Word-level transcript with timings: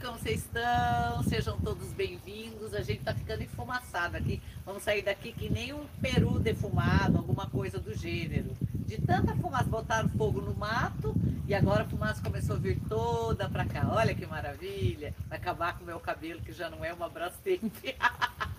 como 0.00 0.18
vocês 0.18 0.40
estão? 0.40 1.22
Sejam 1.24 1.60
todos 1.60 1.92
bem-vindos. 1.92 2.72
A 2.72 2.80
gente 2.80 3.02
tá 3.02 3.12
ficando 3.12 3.42
enfumaçado 3.42 4.16
aqui. 4.16 4.40
Vamos 4.64 4.82
sair 4.82 5.02
daqui 5.02 5.30
que 5.30 5.50
nem 5.50 5.74
um 5.74 5.84
peru 6.00 6.38
defumado, 6.38 7.18
alguma 7.18 7.46
coisa 7.46 7.78
do 7.78 7.94
gênero. 7.94 8.56
De 8.72 8.98
tanta 8.98 9.36
fumaça, 9.36 9.64
botaram 9.64 10.08
fogo 10.08 10.40
no 10.40 10.54
mato 10.54 11.14
e 11.46 11.54
agora 11.54 11.82
a 11.82 11.86
fumaça 11.86 12.22
começou 12.22 12.56
a 12.56 12.58
vir 12.58 12.80
toda 12.88 13.48
pra 13.48 13.66
cá. 13.66 13.90
Olha 13.92 14.14
que 14.14 14.26
maravilha. 14.26 15.14
Vai 15.28 15.38
acabar 15.38 15.76
com 15.76 15.84
o 15.84 15.86
meu 15.86 16.00
cabelo, 16.00 16.40
que 16.40 16.52
já 16.52 16.70
não 16.70 16.82
é 16.82 16.92
uma 16.92 17.08
Brastemp. 17.08 17.72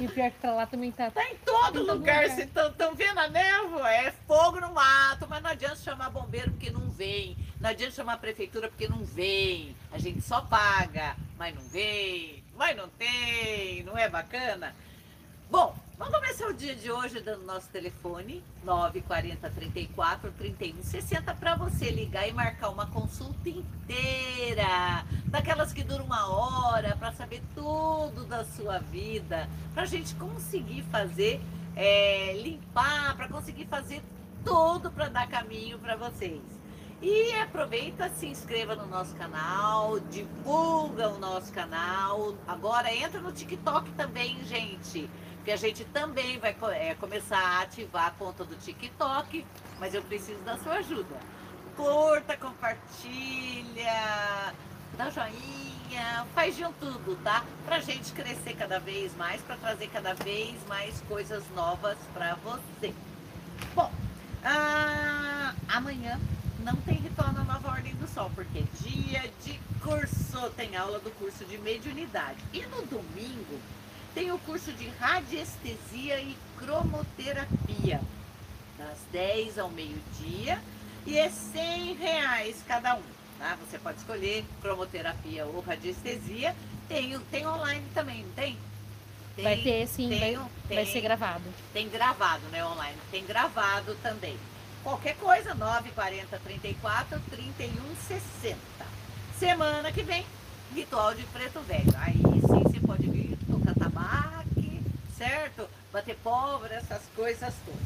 E 0.00 0.08
pior 0.08 0.30
que 0.30 0.38
pra 0.38 0.52
lá 0.52 0.66
também 0.66 0.92
tá. 0.92 1.10
Tá 1.10 1.24
em 1.24 1.36
todo 1.36 1.56
todo 1.72 1.92
lugar. 1.92 2.24
estão 2.24 2.94
vendo 2.94 3.18
a 3.18 3.28
névoa? 3.28 3.92
É 3.92 4.12
fogo 4.26 4.60
no 4.60 4.72
mato, 4.72 5.26
mas 5.28 5.42
não 5.42 5.50
adianta 5.50 5.76
chamar 5.76 6.10
bombeiro 6.10 6.50
porque 6.50 6.70
não 6.70 6.88
vem. 6.90 7.36
Não 7.60 7.70
adianta 7.70 7.94
chamar 7.94 8.14
a 8.14 8.18
prefeitura 8.18 8.68
porque 8.68 8.88
não 8.88 9.04
vem. 9.04 9.76
A 9.92 9.98
gente 9.98 10.20
só 10.22 10.40
paga, 10.42 11.16
mas 11.38 11.54
não 11.54 11.62
vem. 11.62 12.42
Mas 12.56 12.76
não 12.76 12.88
tem. 12.88 13.82
Não 13.82 13.96
é 13.96 14.08
bacana? 14.08 14.74
Bom, 15.50 15.76
vamos 15.98 16.14
começar 16.14 16.46
o 16.48 16.52
dia 16.52 16.74
de 16.74 16.90
hoje 16.90 17.20
dando 17.20 17.44
nosso 17.44 17.68
telefone 17.70 18.42
940 18.64 19.50
34 19.50 20.32
31 20.32 20.82
60 20.82 21.34
para 21.34 21.56
você 21.56 21.90
ligar 21.90 22.28
e 22.28 22.32
marcar 22.32 22.68
uma 22.68 22.86
consulta 22.86 23.48
inteira, 23.48 25.04
daquelas 25.26 25.72
que 25.72 25.82
duram 25.82 26.04
uma 26.04 26.28
hora, 26.28 26.96
para 26.96 27.12
saber 27.12 27.42
tudo 27.54 28.24
da 28.24 28.44
sua 28.44 28.78
vida, 28.78 29.48
para 29.72 29.84
a 29.84 29.86
gente 29.86 30.14
conseguir 30.16 30.82
fazer, 30.90 31.40
é, 31.74 32.34
limpar, 32.42 33.16
para 33.16 33.28
conseguir 33.28 33.66
fazer 33.66 34.02
tudo 34.44 34.90
para 34.90 35.08
dar 35.08 35.26
caminho 35.28 35.78
para 35.78 35.96
vocês. 35.96 36.42
E 37.02 37.34
aproveita, 37.34 38.08
se 38.08 38.26
inscreva 38.26 38.74
no 38.74 38.86
nosso 38.86 39.14
canal, 39.16 40.00
divulga 40.00 41.10
o 41.10 41.18
nosso 41.18 41.52
canal. 41.52 42.34
Agora 42.48 42.94
entra 42.94 43.20
no 43.20 43.32
TikTok 43.32 43.90
também, 43.92 44.42
gente. 44.44 45.08
Porque 45.46 45.54
a 45.54 45.68
gente 45.68 45.84
também 45.84 46.40
vai 46.40 46.56
é, 46.72 46.96
começar 46.96 47.38
a 47.38 47.60
ativar 47.60 48.06
a 48.06 48.10
conta 48.10 48.44
do 48.44 48.56
TikTok, 48.56 49.46
mas 49.78 49.94
eu 49.94 50.02
preciso 50.02 50.40
da 50.40 50.58
sua 50.58 50.78
ajuda. 50.78 51.16
Curta, 51.76 52.36
compartilha, 52.36 53.92
dá 54.98 55.08
joinha, 55.08 56.26
faz 56.34 56.56
de 56.56 56.64
um 56.64 56.72
tudo, 56.72 57.16
tá? 57.22 57.44
Pra 57.64 57.78
gente 57.78 58.10
crescer 58.10 58.56
cada 58.56 58.80
vez 58.80 59.14
mais, 59.14 59.40
pra 59.42 59.54
trazer 59.54 59.86
cada 59.86 60.14
vez 60.14 60.56
mais 60.66 61.00
coisas 61.02 61.44
novas 61.54 61.96
pra 62.12 62.34
você. 62.42 62.92
Bom, 63.72 63.92
ah, 64.42 65.54
amanhã 65.68 66.18
não 66.58 66.74
tem 66.74 66.96
ritual 66.96 67.32
na 67.32 67.44
nova 67.44 67.70
ordem 67.70 67.94
do 67.94 68.08
sol, 68.08 68.32
porque 68.34 68.64
dia 68.80 69.30
de 69.44 69.60
curso, 69.80 70.50
tem 70.56 70.76
aula 70.76 70.98
do 70.98 71.12
curso 71.12 71.44
de 71.44 71.56
mediunidade. 71.58 72.42
E 72.52 72.62
no 72.66 72.84
domingo 72.86 73.60
tem 74.16 74.32
o 74.32 74.38
curso 74.38 74.72
de 74.72 74.88
radiestesia 74.98 76.18
e 76.18 76.34
cromoterapia, 76.56 78.00
das 78.78 78.96
10 79.12 79.58
ao 79.58 79.68
meio-dia, 79.68 80.58
e 81.04 81.18
é 81.18 81.28
100 81.28 81.96
reais 81.96 82.64
cada 82.66 82.96
um. 82.96 83.02
Tá? 83.38 83.58
Você 83.60 83.78
pode 83.78 83.98
escolher 83.98 84.42
cromoterapia 84.62 85.44
ou 85.44 85.60
radiestesia. 85.60 86.56
Tem, 86.88 87.18
tem 87.30 87.46
online 87.46 87.84
também, 87.92 88.22
não 88.22 88.32
tem? 88.32 88.56
Tem, 89.34 89.44
Vai 89.44 89.56
ter 89.58 89.86
sim, 89.86 90.08
tem, 90.08 90.18
vai, 90.18 90.48
tem, 90.66 90.76
vai 90.78 90.86
ser 90.86 91.00
gravado. 91.02 91.44
tem 91.74 91.86
gravado, 91.90 92.48
né, 92.48 92.64
online. 92.64 92.96
Tem 93.10 93.22
gravado 93.26 93.94
também. 94.02 94.38
Qualquer 94.82 95.16
coisa, 95.16 95.54
940 95.54 96.38
34 96.38 97.20
31 97.28 97.96
60. 98.08 98.56
Semana 99.38 99.92
que 99.92 100.02
vem, 100.02 100.24
ritual 100.74 101.14
de 101.14 101.22
preto 101.24 101.60
velho. 101.60 101.92
Aí 101.98 102.14
sim 102.14 102.62
você 102.62 102.80
pode 102.80 103.06
vir 103.08 103.36
tocar 103.50 103.74
tabaque, 103.74 104.82
certo? 105.16 105.68
Bater 105.92 106.16
pólvora, 106.22 106.74
essas 106.74 107.02
coisas 107.14 107.54
todas. 107.64 107.80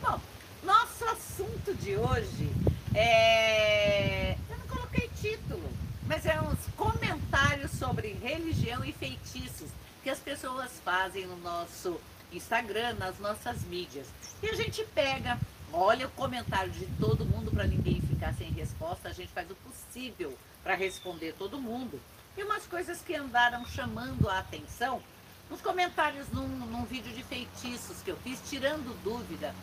Bom, 0.00 0.20
nosso 0.62 1.04
assunto 1.06 1.74
de 1.74 1.96
hoje 1.96 2.50
é. 2.94 4.36
Eu 4.48 4.58
não 4.58 4.66
coloquei 4.66 5.08
título, 5.20 5.68
mas 6.06 6.26
é 6.26 6.40
uns 6.40 6.58
comentários 6.76 7.70
sobre 7.72 8.12
religião 8.22 8.84
e 8.84 8.92
feitiços 8.92 9.70
que 10.02 10.10
as 10.10 10.18
pessoas 10.18 10.70
fazem 10.84 11.26
no 11.26 11.36
nosso 11.38 12.00
Instagram, 12.32 12.94
nas 12.94 13.18
nossas 13.18 13.62
mídias. 13.62 14.06
E 14.42 14.48
a 14.48 14.54
gente 14.54 14.84
pega, 14.94 15.38
olha 15.72 16.06
o 16.06 16.10
comentário 16.10 16.70
de 16.70 16.86
todo 17.00 17.24
mundo 17.24 17.50
para 17.50 17.66
ninguém 17.66 18.00
ficar 18.02 18.34
sem 18.34 18.50
resposta, 18.50 19.08
a 19.08 19.12
gente 19.12 19.32
faz 19.32 19.50
o 19.50 19.54
possível 19.56 20.36
para 20.62 20.74
responder 20.74 21.34
todo 21.38 21.60
mundo. 21.60 22.00
E 22.36 22.42
umas 22.42 22.66
coisas 22.66 23.00
que 23.00 23.14
andaram 23.14 23.64
chamando 23.64 24.28
a 24.28 24.38
atenção 24.38 25.02
nos 25.50 25.60
comentários 25.60 26.26
num, 26.32 26.46
num 26.46 26.84
vídeo 26.84 27.12
de 27.12 27.22
feitiços 27.22 28.02
que 28.04 28.10
eu 28.10 28.16
fiz, 28.16 28.40
tirando 28.48 28.96
dúvida 29.02 29.54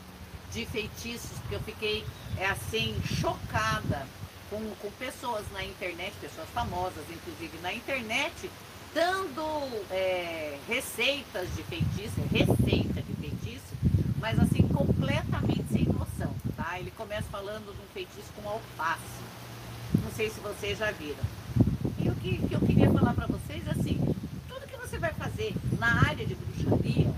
de 0.52 0.66
feitiços, 0.66 1.32
porque 1.40 1.56
eu 1.56 1.62
fiquei 1.62 2.06
é 2.38 2.46
assim, 2.46 2.96
chocada 3.20 4.06
com, 4.50 4.60
com 4.76 4.92
pessoas 4.92 5.44
na 5.52 5.64
internet, 5.64 6.14
pessoas 6.22 6.48
famosas, 6.50 7.04
inclusive 7.10 7.58
na 7.62 7.74
internet, 7.74 8.50
dando 8.94 9.44
é, 9.92 10.58
receitas 10.68 11.54
de 11.56 11.64
feitiço, 11.64 12.22
receita 12.32 13.02
de 13.02 13.14
feitiço, 13.16 13.74
mas 14.20 14.40
assim, 14.40 14.68
completamente 14.68 15.66
sem 15.72 15.86
noção, 15.86 16.34
tá? 16.56 16.80
Ele 16.80 16.92
começa 16.92 17.28
falando 17.32 17.74
de 17.74 17.82
um 17.82 17.94
feitiço 17.94 18.32
com 18.36 18.48
alface. 18.48 19.24
Não 20.04 20.12
sei 20.12 20.30
se 20.30 20.40
vocês 20.40 20.78
já 20.78 20.92
viram. 20.92 21.24
E 22.00 22.10
o 22.10 22.16
que, 22.16 22.48
que 22.48 22.54
eu 22.54 22.60
queria 22.60 22.92
falar 22.92 23.14
para 23.14 23.28
vocês 23.28 23.66
é 23.68 23.72
assim, 23.72 24.00
vai 25.04 25.14
fazer 25.16 25.54
na 25.78 26.08
área 26.08 26.26
de 26.26 26.34
bruxaria, 26.34 27.12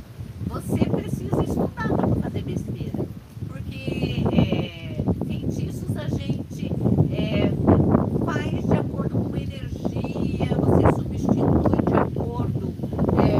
você 0.47 0.85
precisa 0.89 1.43
estudar 1.43 1.87
para 1.87 2.15
fazer 2.15 2.41
besteira. 2.41 3.05
Porque 3.47 4.23
é, 4.33 5.03
feitiços 5.27 5.95
a 5.95 6.07
gente 6.07 6.65
é, 7.13 7.51
faz 8.25 8.65
de 8.65 8.73
acordo 8.73 9.19
com 9.19 9.37
energia, 9.37 10.47
você 10.57 10.95
substitui 10.95 11.77
de 11.85 11.93
acordo 11.93 12.73
é, 13.21 13.33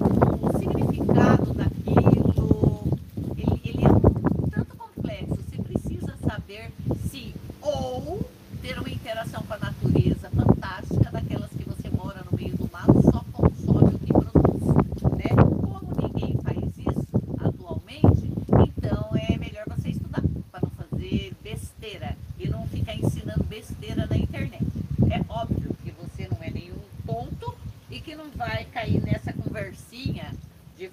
com 0.00 0.46
o 0.46 0.58
significado 0.58 1.54
daquilo. 1.54 2.98
Ele, 3.38 3.60
ele 3.64 3.84
é 3.84 3.88
um 3.88 4.48
tanto 4.50 4.76
complexo, 4.76 5.36
você 5.48 5.62
precisa 5.62 6.12
saber 6.26 6.72
se 7.08 7.32
ou 7.62 8.18
ter 8.60 8.76
uma 8.80 8.90
interação 8.90 9.42
com 9.42 9.54
a 9.54 9.58
natureza 9.58 10.28
fantástica, 10.30 11.10
daquelas 11.12 11.50
que 11.50 11.64
você 11.64 11.88
mora 11.90 12.24
no 12.30 12.36
meio 12.36 12.56
do 12.56 12.68
mato, 12.70 13.00
só 13.02 13.24
consome 13.32 13.94
o 13.94 13.98
que 13.98 14.12
produz. 14.12 14.62
Né? 15.16 15.34
Como 15.36 15.80
ninguém 16.02 16.38
faz 16.42 16.78
isso 16.78 17.06
atualmente, 17.38 18.30
então 18.68 19.10
é 19.16 19.36
melhor 19.38 19.64
você 19.68 19.90
estudar 19.90 20.22
para 20.52 20.60
não 20.62 20.70
fazer 20.70 21.34
besteira 21.42 22.16
e 22.38 22.48
não 22.48 22.66
ficar 22.68 22.94
ensinando 22.94 23.44
besteira 23.44 24.06
na 24.06 24.16
internet. 24.16 24.64
É 25.10 25.20
óbvio 25.28 25.74
que 25.82 25.90
você 25.92 26.28
não 26.28 26.42
é 26.42 26.50
nenhum 26.50 26.78
tonto 27.06 27.54
e 27.90 28.00
que 28.00 28.14
não 28.14 28.30
vai 28.30 28.64
cair 28.66 29.00
nessa 29.02 29.32
conversinha 29.32 30.32
de 30.76 30.88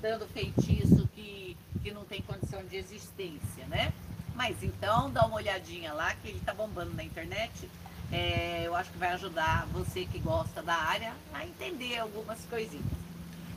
dando 0.00 0.26
feitiço 0.28 1.08
que, 1.14 1.56
que 1.82 1.92
não 1.92 2.04
tem 2.04 2.22
condição 2.22 2.64
de 2.64 2.76
existência, 2.76 3.66
né? 3.68 3.92
Mas 4.34 4.62
então 4.62 5.10
dá 5.10 5.26
uma 5.26 5.36
olhadinha 5.36 5.92
lá 5.92 6.14
que 6.14 6.28
ele 6.28 6.40
tá 6.40 6.54
bombando 6.54 6.94
na 6.94 7.04
internet. 7.04 7.68
É, 8.12 8.62
eu 8.64 8.74
acho 8.74 8.90
que 8.90 8.98
vai 8.98 9.12
ajudar 9.12 9.66
você 9.72 10.04
que 10.04 10.18
gosta 10.18 10.62
da 10.62 10.74
área 10.74 11.14
a 11.32 11.44
entender 11.44 11.98
algumas 11.98 12.40
coisinhas. 12.46 12.84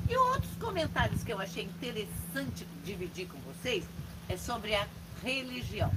E 0.09 0.16
outros 0.16 0.52
comentários 0.59 1.24
que 1.24 1.32
eu 1.32 1.40
achei 1.40 1.64
interessante 1.64 2.68
dividir 2.84 3.28
com 3.28 3.40
vocês 3.40 3.86
é 4.28 4.36
sobre 4.38 4.76
a 4.76 4.86
religião. 5.24 5.92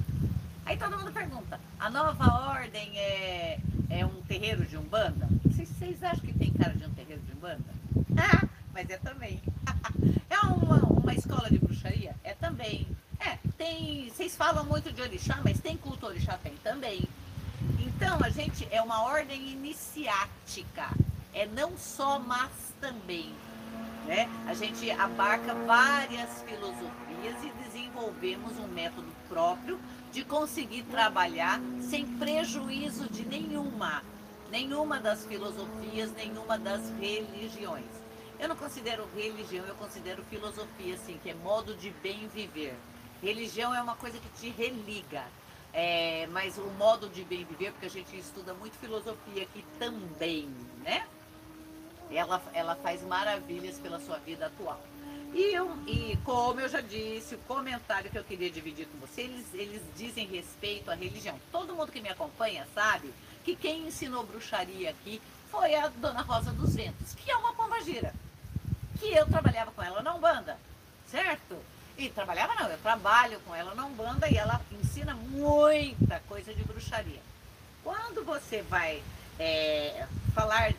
Aí 0.65 0.77
todo 0.77 0.97
mundo 0.97 1.11
pergunta: 1.11 1.59
a 1.79 1.89
nova 1.89 2.49
ordem 2.49 2.97
é, 2.97 3.59
é 3.89 4.05
um 4.05 4.21
terreiro 4.21 4.65
de 4.65 4.77
Umbanda? 4.77 5.27
Vocês, 5.43 5.69
vocês 5.69 6.03
acham 6.03 6.25
que 6.25 6.33
tem 6.33 6.51
cara 6.53 6.73
de 6.73 6.85
um 6.85 6.93
terreiro 6.93 7.21
de 7.21 7.33
Umbanda? 7.33 7.77
Ah, 8.19 8.47
mas 8.73 8.89
é 8.89 8.97
também. 8.97 9.39
é 10.29 10.39
uma, 10.39 10.77
uma 10.83 11.13
escola 11.13 11.49
de 11.49 11.57
bruxaria? 11.57 12.15
É 12.23 12.33
também. 12.33 12.87
É, 13.19 13.37
tem. 13.57 14.09
Vocês 14.09 14.35
falam 14.35 14.65
muito 14.65 14.91
de 14.91 15.01
orixá, 15.01 15.39
mas 15.43 15.59
tem 15.59 15.77
culto 15.77 16.07
orixá? 16.07 16.37
Tem 16.43 16.53
também. 16.63 17.07
Então, 17.79 18.19
a 18.23 18.29
gente 18.29 18.67
é 18.71 18.81
uma 18.81 19.03
ordem 19.03 19.49
iniciática. 19.49 20.89
É 21.33 21.45
não 21.45 21.77
só, 21.77 22.19
mas 22.19 22.51
também. 22.79 23.33
Né? 24.05 24.29
A 24.45 24.53
gente 24.53 24.89
abarca 24.91 25.53
várias 25.53 26.41
filosofias 26.43 27.43
e 27.43 27.51
desenvolvemos 27.63 28.57
um 28.57 28.67
método 28.67 29.11
próprio 29.27 29.79
de 30.11 30.23
conseguir 30.23 30.83
trabalhar 30.83 31.59
sem 31.81 32.05
prejuízo 32.05 33.09
de 33.09 33.25
nenhuma, 33.25 34.01
nenhuma 34.49 34.99
das 34.99 35.25
filosofias, 35.25 36.11
nenhuma 36.13 36.57
das 36.57 36.89
religiões. 36.99 37.96
Eu 38.39 38.47
não 38.47 38.55
considero 38.55 39.07
religião, 39.15 39.65
eu 39.65 39.75
considero 39.75 40.23
filosofia, 40.25 40.95
assim, 40.95 41.19
que 41.21 41.29
é 41.29 41.33
modo 41.33 41.73
de 41.75 41.89
bem 41.89 42.27
viver. 42.27 42.75
Religião 43.21 43.73
é 43.73 43.81
uma 43.81 43.95
coisa 43.95 44.19
que 44.19 44.29
te 44.39 44.49
religa. 44.49 45.23
é, 45.73 46.27
mas 46.31 46.57
o 46.57 46.63
modo 46.71 47.07
de 47.09 47.23
bem 47.23 47.45
viver, 47.45 47.71
porque 47.71 47.85
a 47.85 47.89
gente 47.89 48.17
estuda 48.17 48.53
muito 48.53 48.75
filosofia 48.77 49.43
aqui 49.43 49.63
também, 49.77 50.49
né? 50.83 51.05
Ela, 52.09 52.41
ela 52.53 52.75
faz 52.75 53.03
maravilhas 53.03 53.77
pela 53.79 53.99
sua 53.99 54.17
vida 54.17 54.47
atual. 54.47 54.81
E, 55.33 55.53
eu, 55.53 55.69
e 55.85 56.17
como 56.23 56.59
eu 56.59 56.69
já 56.69 56.81
disse, 56.81 57.35
o 57.35 57.39
comentário 57.39 58.09
que 58.09 58.17
eu 58.17 58.23
queria 58.23 58.49
dividir 58.49 58.87
com 58.87 58.97
vocês, 59.05 59.29
eles, 59.29 59.53
eles 59.53 59.81
dizem 59.95 60.25
respeito 60.25 60.89
à 60.89 60.95
religião. 60.95 61.39
Todo 61.51 61.75
mundo 61.75 61.91
que 61.91 62.01
me 62.01 62.09
acompanha 62.09 62.65
sabe 62.73 63.13
que 63.43 63.55
quem 63.55 63.87
ensinou 63.87 64.25
bruxaria 64.25 64.89
aqui 64.89 65.21
foi 65.51 65.75
a 65.75 65.89
Dona 65.89 66.21
Rosa 66.21 66.51
dos 66.53 66.75
Ventos, 66.75 67.13
que 67.13 67.29
é 67.29 67.35
uma 67.35 67.53
pombagira. 67.53 68.13
Que 68.99 69.13
eu 69.13 69.25
trabalhava 69.27 69.71
com 69.71 69.83
ela 69.83 70.01
na 70.01 70.13
Umbanda, 70.13 70.57
certo? 71.09 71.55
E 71.97 72.09
trabalhava 72.09 72.55
não, 72.55 72.69
eu 72.69 72.77
trabalho 72.77 73.39
com 73.41 73.55
ela 73.55 73.73
na 73.73 73.85
Umbanda 73.85 74.29
e 74.29 74.37
ela 74.37 74.61
ensina 74.71 75.15
muita 75.15 76.19
coisa 76.27 76.53
de 76.53 76.63
bruxaria. 76.63 77.21
Quando 77.83 78.23
você 78.23 78.61
vai 78.61 79.01
é, 79.39 80.05
falar, 80.33 80.73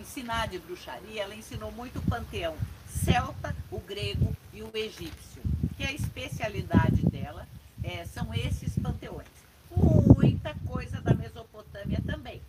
ensinar 0.00 0.48
de 0.48 0.58
bruxaria, 0.58 1.22
ela 1.22 1.34
ensinou 1.34 1.70
muito 1.70 1.98
o 1.98 2.02
panteão 2.02 2.56
celta, 2.88 3.54
o 3.70 3.78
grego 3.78 4.34
e 4.52 4.62
o 4.62 4.70
egípcio, 4.74 5.42
que 5.76 5.84
é 5.84 5.88
a 5.88 5.92
especialidade 5.92 7.02
dela 7.02 7.46
é, 7.84 8.04
são 8.06 8.34
esses 8.34 8.76
panteões. 8.78 9.26
Muita 9.70 10.54
coisa 10.66 11.00
da 11.00 11.14
Mesopotâmia 11.14 12.00
também, 12.04 12.40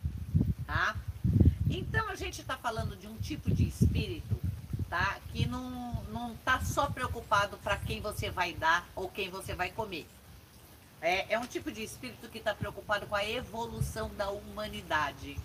tá? 0.66 0.96
Então 1.70 2.10
a 2.10 2.16
gente 2.16 2.42
está 2.42 2.58
falando 2.58 2.96
de 2.96 3.08
um 3.08 3.18
tipo 3.18 3.52
de 3.52 3.68
espírito, 3.68 4.40
tá? 4.90 5.20
Que 5.32 5.46
não 5.46 5.88
não 6.12 6.34
está 6.34 6.60
só 6.78 6.86
preocupado 6.86 7.58
para 7.64 7.76
quem 7.76 8.00
você 8.00 8.30
vai 8.30 8.54
dar 8.54 8.88
ou 8.96 9.10
quem 9.10 9.32
você 9.32 9.56
vai 9.56 9.72
comer. 9.72 10.08
É, 11.02 11.34
é 11.34 11.40
um 11.40 11.48
tipo 11.48 11.72
de 11.72 11.82
espírito 11.82 12.30
que 12.30 12.38
está 12.38 12.54
preocupado 12.54 13.08
com 13.08 13.16
a 13.16 13.28
evolução 13.28 14.12
da 14.14 14.30
humanidade, 14.30 15.40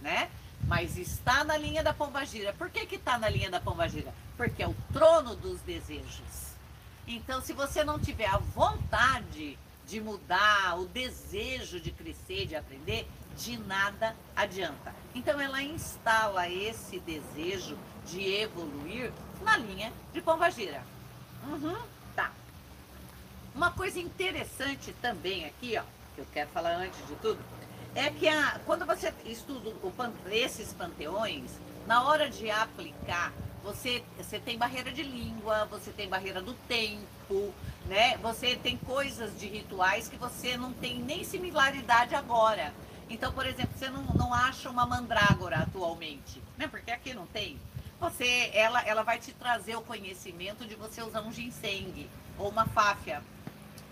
né? 0.00 0.28
Mas 0.66 0.98
está 0.98 1.44
na 1.44 1.56
linha 1.56 1.84
da 1.84 1.94
pombagira. 1.94 2.52
Por 2.54 2.68
que 2.68 2.84
que 2.84 2.96
está 2.96 3.16
na 3.16 3.28
linha 3.28 3.48
da 3.48 3.60
pombagira? 3.60 4.12
Porque 4.36 4.60
é 4.60 4.66
o 4.66 4.74
trono 4.92 5.36
dos 5.36 5.60
desejos. 5.60 6.50
Então, 7.06 7.40
se 7.40 7.52
você 7.52 7.84
não 7.84 8.00
tiver 8.00 8.26
a 8.26 8.38
vontade 8.38 9.56
de 9.86 10.00
mudar, 10.00 10.80
o 10.80 10.86
desejo 10.86 11.78
de 11.78 11.92
crescer, 11.92 12.46
de 12.46 12.56
aprender, 12.56 13.08
de 13.36 13.56
nada 13.56 14.16
adianta. 14.34 14.92
Então, 15.14 15.40
ela 15.40 15.62
instala 15.62 16.48
esse 16.48 16.98
desejo 16.98 17.78
de 18.04 18.20
evoluir 18.34 19.12
na 19.42 19.56
linha 19.56 19.92
de 20.12 20.20
pombagira. 20.20 20.82
Uhum, 21.44 21.76
tá. 22.14 22.30
Uma 23.54 23.70
coisa 23.70 23.98
interessante 23.98 24.92
também 25.00 25.44
aqui, 25.44 25.76
ó, 25.76 25.82
que 26.14 26.20
eu 26.20 26.26
quero 26.32 26.50
falar 26.50 26.76
antes 26.76 27.06
de 27.06 27.14
tudo, 27.16 27.38
é 27.94 28.10
que 28.10 28.28
a, 28.28 28.60
quando 28.64 28.86
você 28.86 29.12
estuda 29.26 29.68
o, 29.68 29.92
esses 30.30 30.72
panteões, 30.72 31.50
na 31.86 32.04
hora 32.04 32.30
de 32.30 32.50
aplicar, 32.50 33.32
você, 33.62 34.02
você 34.16 34.38
tem 34.38 34.58
barreira 34.58 34.90
de 34.90 35.02
língua, 35.02 35.66
você 35.66 35.90
tem 35.90 36.08
barreira 36.08 36.40
do 36.40 36.54
tempo, 36.66 37.54
né? 37.86 38.16
Você 38.18 38.56
tem 38.56 38.76
coisas 38.76 39.38
de 39.38 39.46
rituais 39.46 40.08
que 40.08 40.16
você 40.16 40.56
não 40.56 40.72
tem 40.72 40.98
nem 40.98 41.22
similaridade 41.22 42.14
agora. 42.14 42.72
Então, 43.08 43.32
por 43.32 43.46
exemplo, 43.46 43.76
você 43.76 43.88
não, 43.88 44.02
não 44.14 44.32
acha 44.32 44.70
uma 44.70 44.86
mandrágora 44.86 45.58
atualmente, 45.58 46.42
né? 46.56 46.66
Porque 46.66 46.90
aqui 46.90 47.14
não 47.14 47.26
tem. 47.26 47.58
Você, 48.02 48.50
ela, 48.52 48.82
ela 48.82 49.02
vai 49.02 49.18
te 49.18 49.32
trazer 49.32 49.76
o 49.76 49.80
conhecimento 49.80 50.66
de 50.66 50.74
você 50.74 51.00
usar 51.02 51.22
um 51.22 51.32
ginseng 51.32 52.08
ou 52.36 52.48
uma 52.48 52.66
fáfia, 52.66 53.22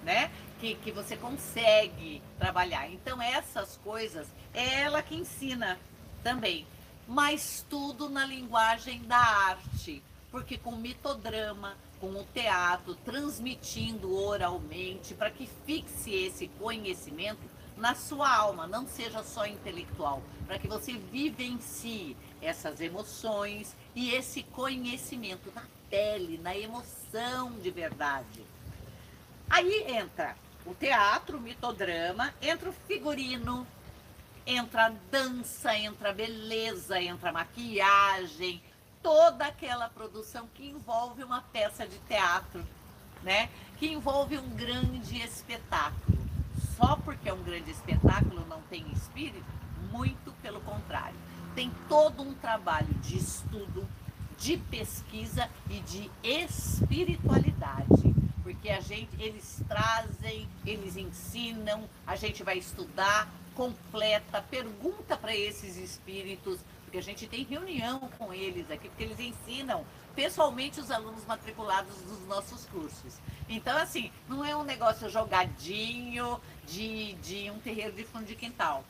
né? 0.02 0.30
que, 0.60 0.74
que 0.74 0.92
você 0.92 1.16
consegue 1.16 2.22
trabalhar. 2.38 2.88
Então, 2.90 3.20
essas 3.20 3.78
coisas 3.78 4.28
é 4.52 4.82
ela 4.82 5.02
que 5.02 5.14
ensina 5.16 5.78
também. 6.22 6.66
Mas 7.08 7.64
tudo 7.68 8.08
na 8.08 8.26
linguagem 8.26 9.02
da 9.04 9.16
arte. 9.16 10.02
Porque 10.30 10.56
com 10.58 10.76
mitodrama, 10.76 11.76
com 11.98 12.08
o 12.10 12.24
teatro, 12.32 12.94
transmitindo 12.96 14.14
oralmente, 14.14 15.14
para 15.14 15.30
que 15.30 15.48
fixe 15.66 16.14
esse 16.14 16.46
conhecimento 16.58 17.40
na 17.80 17.94
sua 17.94 18.30
alma, 18.32 18.66
não 18.66 18.86
seja 18.86 19.24
só 19.24 19.46
intelectual, 19.46 20.22
para 20.46 20.58
que 20.58 20.68
você 20.68 20.92
vivencie 20.92 22.16
essas 22.42 22.80
emoções 22.80 23.74
e 23.94 24.12
esse 24.14 24.42
conhecimento 24.42 25.50
na 25.54 25.62
pele, 25.88 26.38
na 26.38 26.56
emoção 26.56 27.52
de 27.52 27.70
verdade. 27.70 28.44
Aí 29.48 29.84
entra 29.88 30.36
o 30.66 30.74
teatro, 30.74 31.38
o 31.38 31.40
mitodrama, 31.40 32.34
entra 32.40 32.68
o 32.68 32.74
figurino, 32.86 33.66
entra 34.46 34.86
a 34.86 34.92
dança, 35.10 35.74
entra 35.74 36.10
a 36.10 36.12
beleza, 36.12 37.00
entra 37.00 37.30
a 37.30 37.32
maquiagem, 37.32 38.62
toda 39.02 39.46
aquela 39.46 39.88
produção 39.88 40.46
que 40.54 40.68
envolve 40.68 41.24
uma 41.24 41.40
peça 41.40 41.86
de 41.86 41.98
teatro, 42.00 42.64
né? 43.22 43.48
Que 43.78 43.88
envolve 43.88 44.36
um 44.38 44.50
grande 44.50 45.20
espetáculo. 45.22 46.19
Só 46.80 46.96
porque 46.96 47.28
é 47.28 47.32
um 47.32 47.42
grande 47.42 47.70
espetáculo 47.70 48.46
não 48.48 48.62
tem 48.62 48.90
espírito? 48.92 49.44
Muito 49.92 50.32
pelo 50.40 50.60
contrário. 50.62 51.16
Tem 51.54 51.70
todo 51.88 52.22
um 52.22 52.32
trabalho 52.32 52.94
de 52.94 53.18
estudo, 53.18 53.86
de 54.38 54.56
pesquisa 54.56 55.50
e 55.68 55.80
de 55.80 56.10
espiritualidade 56.24 58.14
porque 58.42 58.70
a 58.70 58.80
gente, 58.80 59.10
eles 59.20 59.62
trazem, 59.68 60.48
eles 60.66 60.96
ensinam, 60.96 61.88
a 62.04 62.16
gente 62.16 62.42
vai 62.42 62.58
estudar, 62.58 63.32
completa, 63.54 64.42
pergunta 64.42 65.16
para 65.16 65.36
esses 65.36 65.76
espíritos, 65.76 66.58
porque 66.82 66.98
a 66.98 67.02
gente 67.02 67.28
tem 67.28 67.44
reunião 67.44 68.00
com 68.18 68.34
eles 68.34 68.68
aqui, 68.68 68.88
porque 68.88 69.04
eles 69.04 69.20
ensinam 69.20 69.84
pessoalmente 70.20 70.78
os 70.78 70.90
alunos 70.90 71.24
matriculados 71.24 71.96
dos 72.02 72.20
nossos 72.26 72.66
cursos. 72.66 73.14
Então, 73.48 73.74
assim, 73.78 74.12
não 74.28 74.44
é 74.44 74.54
um 74.54 74.62
negócio 74.62 75.08
jogadinho 75.08 76.38
de, 76.66 77.14
de 77.14 77.50
um 77.50 77.58
terreiro 77.58 77.92
de 77.92 78.04
fundo 78.04 78.26
de 78.26 78.36
quintal, 78.36 78.84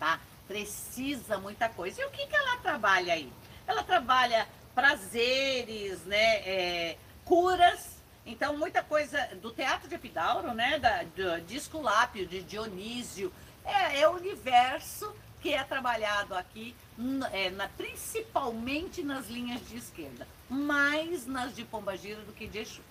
tá? 0.00 0.18
Precisa 0.48 1.38
muita 1.38 1.68
coisa. 1.68 2.02
E 2.02 2.04
o 2.04 2.10
que, 2.10 2.26
que 2.26 2.34
ela 2.34 2.56
trabalha 2.56 3.14
aí? 3.14 3.32
Ela 3.68 3.84
trabalha 3.84 4.48
prazeres, 4.74 6.02
né? 6.06 6.34
É, 6.38 6.98
curas 7.24 8.02
então, 8.24 8.56
muita 8.56 8.84
coisa 8.84 9.18
do 9.40 9.50
teatro 9.50 9.88
de 9.88 9.96
Epidauro, 9.96 10.54
né, 10.54 10.78
da, 10.78 11.02
do, 11.02 11.40
de 11.44 11.56
Esculápio, 11.56 12.24
de 12.24 12.40
Dionísio, 12.40 13.32
é, 13.64 14.00
é 14.00 14.08
o 14.08 14.12
universo 14.12 15.12
que 15.42 15.52
é 15.52 15.62
trabalhado 15.64 16.36
aqui, 16.36 16.74
é, 17.32 17.50
na, 17.50 17.68
principalmente 17.68 19.02
nas 19.02 19.28
linhas 19.28 19.60
de 19.68 19.76
esquerda, 19.76 20.26
mais 20.52 21.26
nas 21.26 21.56
de 21.56 21.64
Pombagira 21.64 22.20
do 22.22 22.32
que 22.32 22.46
de 22.46 22.58
Exu, 22.58 22.82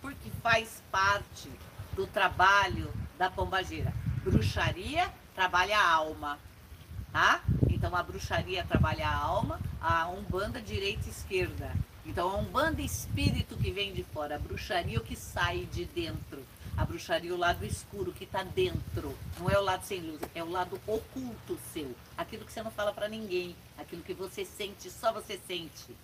porque 0.00 0.30
faz 0.42 0.82
parte 0.90 1.50
do 1.92 2.06
trabalho 2.06 2.90
da 3.18 3.30
Pombagira. 3.30 3.92
Bruxaria 4.24 5.12
trabalha 5.34 5.78
a 5.78 5.92
alma, 5.92 6.38
tá? 7.12 7.42
Então 7.68 7.94
a 7.94 8.02
bruxaria 8.02 8.64
trabalha 8.64 9.06
a 9.06 9.14
alma, 9.14 9.60
a 9.80 10.08
umbanda 10.08 10.60
direita 10.60 11.06
e 11.06 11.10
esquerda. 11.10 11.70
Então 12.06 12.32
é 12.32 12.36
um 12.36 12.44
bando 12.44 12.80
espírito 12.80 13.56
que 13.56 13.70
vem 13.70 13.92
de 13.92 14.02
fora, 14.04 14.36
a 14.36 14.38
bruxaria 14.38 14.98
o 14.98 15.04
que 15.04 15.14
sai 15.14 15.68
de 15.70 15.84
dentro. 15.84 16.42
A 16.74 16.86
bruxaria 16.86 17.34
o 17.34 17.36
lado 17.36 17.66
escuro 17.66 18.12
que 18.12 18.24
está 18.24 18.42
dentro. 18.42 19.14
Não 19.38 19.50
é 19.50 19.58
o 19.58 19.62
lado 19.62 19.84
sem 19.84 20.00
luz, 20.00 20.22
é 20.34 20.42
o 20.42 20.48
lado 20.48 20.80
oculto 20.86 21.58
seu. 21.72 21.94
Aquilo 22.16 22.46
que 22.46 22.52
você 22.52 22.62
não 22.62 22.70
fala 22.70 22.94
para 22.94 23.08
ninguém, 23.08 23.54
aquilo 23.76 24.02
que 24.02 24.14
você 24.14 24.42
sente, 24.46 24.90
só 24.90 25.12
você 25.12 25.38
sente. 25.46 25.94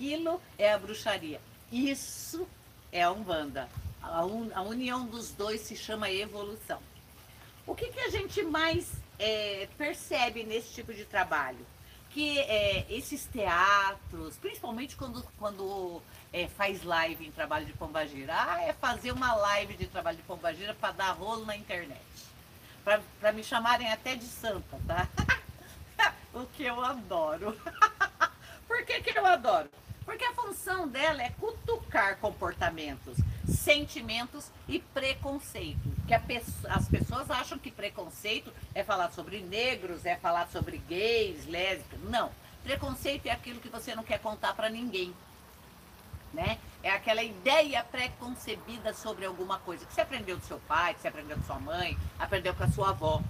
Aquilo 0.00 0.40
é 0.56 0.72
a 0.72 0.78
bruxaria. 0.78 1.38
Isso 1.70 2.48
é 2.90 3.02
a 3.02 3.12
Umbanda. 3.12 3.68
A, 4.00 4.24
un, 4.24 4.50
a 4.54 4.62
união 4.62 5.04
dos 5.04 5.30
dois 5.32 5.60
se 5.60 5.76
chama 5.76 6.10
evolução. 6.10 6.80
O 7.66 7.74
que, 7.74 7.88
que 7.88 8.00
a 8.00 8.08
gente 8.08 8.42
mais 8.42 8.90
é, 9.18 9.68
percebe 9.76 10.42
nesse 10.42 10.72
tipo 10.72 10.94
de 10.94 11.04
trabalho? 11.04 11.66
que 12.08 12.40
é, 12.40 12.86
esses 12.90 13.26
teatros, 13.26 14.36
principalmente 14.38 14.96
quando, 14.96 15.22
quando 15.38 16.02
é, 16.32 16.48
faz 16.48 16.82
live 16.82 17.24
em 17.24 17.30
trabalho 17.30 17.66
de 17.66 17.72
pombagira, 17.74 18.34
ah, 18.34 18.60
é 18.62 18.72
fazer 18.72 19.12
uma 19.12 19.32
live 19.34 19.74
de 19.74 19.86
trabalho 19.86 20.16
de 20.16 20.22
pombagira 20.24 20.74
para 20.74 20.92
dar 20.92 21.12
rolo 21.12 21.44
na 21.44 21.56
internet. 21.56 22.00
Para 22.82 23.32
me 23.32 23.44
chamarem 23.44 23.92
até 23.92 24.16
de 24.16 24.24
santa, 24.24 24.76
tá? 24.88 25.06
o 26.34 26.46
que 26.46 26.64
eu 26.64 26.82
adoro. 26.82 27.56
Por 28.66 28.84
que, 28.84 29.02
que 29.02 29.16
eu 29.16 29.26
adoro? 29.26 29.70
Porque 30.04 30.24
a 30.24 30.34
função 30.34 30.88
dela 30.88 31.22
é 31.22 31.30
cutucar 31.30 32.16
comportamentos 32.18 33.16
sentimentos 33.46 34.50
e 34.68 34.78
preconceito. 34.78 35.90
Que 36.06 36.14
as 36.14 36.88
pessoas 36.88 37.30
acham 37.30 37.58
que 37.58 37.70
preconceito 37.70 38.52
é 38.74 38.82
falar 38.82 39.10
sobre 39.10 39.40
negros, 39.40 40.06
é 40.06 40.16
falar 40.16 40.48
sobre 40.48 40.78
gays, 40.78 41.46
lésbicas. 41.46 42.00
Não. 42.04 42.30
Preconceito 42.62 43.26
é 43.26 43.30
aquilo 43.30 43.60
que 43.60 43.68
você 43.68 43.94
não 43.94 44.02
quer 44.02 44.18
contar 44.20 44.54
para 44.54 44.68
ninguém. 44.68 45.14
Né? 46.32 46.58
é 46.82 46.90
aquela 46.90 47.22
ideia 47.22 47.84
pré-concebida 47.84 48.94
sobre 48.94 49.26
alguma 49.26 49.58
coisa 49.58 49.84
que 49.84 49.92
você 49.92 50.00
aprendeu 50.00 50.36
do 50.38 50.44
seu 50.44 50.58
pai, 50.60 50.94
que 50.94 51.00
você 51.00 51.08
aprendeu 51.08 51.36
com 51.36 51.42
sua 51.42 51.58
mãe, 51.58 51.98
aprendeu 52.18 52.54
com 52.54 52.64
a 52.64 52.68
sua 52.68 52.90
avó. 52.90 53.20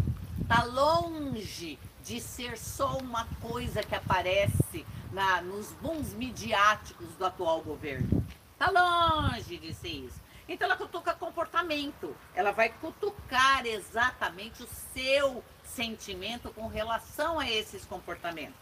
Tá 0.47 0.65
longe 0.65 1.79
de 2.05 2.21
ser 2.21 2.59
só 2.59 2.99
uma 2.99 3.27
coisa 3.41 3.83
que 3.83 3.95
aparece 3.95 4.87
na, 5.12 5.40
nos 5.40 5.73
bons 5.75 6.12
midiáticos 6.14 7.09
do 7.17 7.26
atual 7.26 7.61
governo. 7.62 8.25
Tá 8.59 8.71
longe 8.71 9.57
de 9.57 9.73
ser 9.75 9.88
isso. 9.88 10.21
Então 10.49 10.67
ela 10.67 10.76
cutuca 10.76 11.14
comportamento. 11.14 12.17
Ela 12.35 12.50
vai 12.50 12.69
cutucar 12.69 13.64
exatamente 13.64 14.62
o 14.62 14.69
seu 14.93 15.45
sentimento 15.64 16.52
com 16.52 16.67
relação 16.67 17.38
a 17.38 17.49
esses 17.49 17.85
comportamentos. 17.85 18.59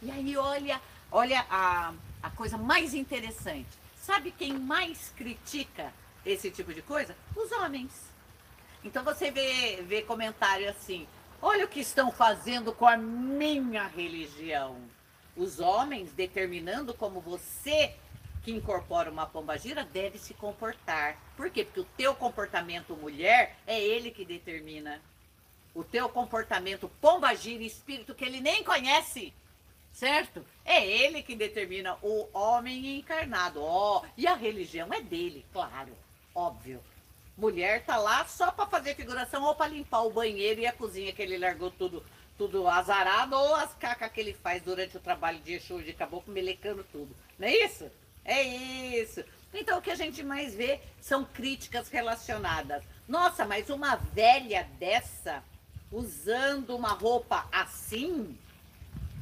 E 0.00 0.10
aí 0.10 0.36
olha, 0.36 0.80
olha 1.10 1.44
a, 1.50 1.92
a 2.22 2.30
coisa 2.30 2.56
mais 2.56 2.94
interessante. 2.94 3.68
Sabe 3.96 4.30
quem 4.30 4.52
mais 4.52 5.12
critica 5.16 5.92
esse 6.24 6.50
tipo 6.50 6.72
de 6.72 6.82
coisa? 6.82 7.16
Os 7.34 7.50
homens. 7.52 8.14
Então 8.84 9.02
você 9.02 9.30
vê, 9.30 9.82
vê 9.82 10.02
comentário 10.02 10.68
assim: 10.68 11.06
olha 11.40 11.64
o 11.64 11.68
que 11.68 11.80
estão 11.80 12.12
fazendo 12.12 12.72
com 12.72 12.86
a 12.86 12.96
minha 12.96 13.86
religião. 13.86 14.76
Os 15.36 15.58
homens 15.58 16.12
determinando 16.12 16.94
como 16.94 17.20
você 17.20 17.94
que 18.44 18.52
incorpora 18.52 19.10
uma 19.10 19.26
pombagira 19.26 19.84
deve 19.84 20.18
se 20.18 20.34
comportar. 20.34 21.18
Por 21.36 21.50
quê? 21.50 21.64
Porque 21.64 21.80
o 21.80 21.88
teu 21.96 22.14
comportamento 22.14 22.94
mulher 22.94 23.56
é 23.66 23.82
ele 23.82 24.10
que 24.10 24.24
determina. 24.24 25.00
O 25.74 25.82
teu 25.82 26.08
comportamento 26.08 26.88
pombagira, 27.00 27.64
espírito 27.64 28.14
que 28.14 28.24
ele 28.24 28.40
nem 28.40 28.62
conhece, 28.62 29.32
certo? 29.92 30.44
É 30.64 30.86
ele 30.86 31.22
que 31.22 31.34
determina 31.34 31.96
o 32.02 32.28
homem 32.32 32.98
encarnado. 32.98 33.60
Ó, 33.60 34.02
oh, 34.02 34.06
e 34.16 34.26
a 34.26 34.34
religião 34.34 34.92
é 34.92 35.00
dele, 35.00 35.44
claro, 35.52 35.92
óbvio. 36.34 36.80
Mulher 37.36 37.84
tá 37.84 37.96
lá 37.96 38.24
só 38.26 38.52
para 38.52 38.66
fazer 38.66 38.94
figuração 38.94 39.42
ou 39.42 39.56
para 39.56 39.72
limpar 39.72 40.02
o 40.02 40.12
banheiro 40.12 40.60
e 40.60 40.66
a 40.66 40.72
cozinha 40.72 41.12
que 41.12 41.20
ele 41.20 41.36
largou 41.36 41.70
tudo 41.70 42.04
tudo 42.36 42.66
azarado 42.68 43.36
ou 43.36 43.54
as 43.54 43.74
cacas 43.74 44.10
que 44.10 44.20
ele 44.20 44.34
faz 44.34 44.62
durante 44.62 44.96
o 44.96 45.00
trabalho 45.00 45.38
de 45.40 45.54
Exu 45.54 45.82
de 45.82 45.92
caboclo 45.92 46.32
melecando 46.32 46.84
tudo. 46.84 47.14
Não 47.38 47.46
é 47.46 47.64
isso? 47.64 47.90
É 48.24 48.42
isso. 48.42 49.24
Então 49.52 49.78
o 49.78 49.82
que 49.82 49.90
a 49.90 49.94
gente 49.94 50.22
mais 50.22 50.54
vê 50.54 50.80
são 51.00 51.24
críticas 51.24 51.88
relacionadas. 51.88 52.82
Nossa, 53.06 53.44
mas 53.44 53.70
uma 53.70 53.96
velha 53.96 54.68
dessa 54.78 55.42
usando 55.92 56.74
uma 56.74 56.88
roupa 56.88 57.46
assim, 57.52 58.36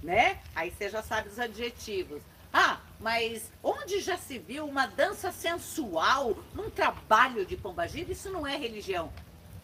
né? 0.03 0.41
Aí 0.55 0.71
você 0.71 0.89
já 0.89 1.03
sabe 1.03 1.29
os 1.29 1.39
adjetivos. 1.39 2.23
Ah, 2.53 2.81
mas 3.01 3.51
onde 3.63 4.01
já 4.01 4.17
se 4.17 4.39
viu 4.39 4.67
uma 4.67 4.87
dança 4.87 5.33
sensual 5.33 6.37
num 6.55 6.71
trabalho 6.71 7.45
de 7.45 7.57
pombagira? 7.57 8.13
Isso 8.13 8.31
não 8.31 8.47
é 8.47 8.57
religião. 8.57 9.13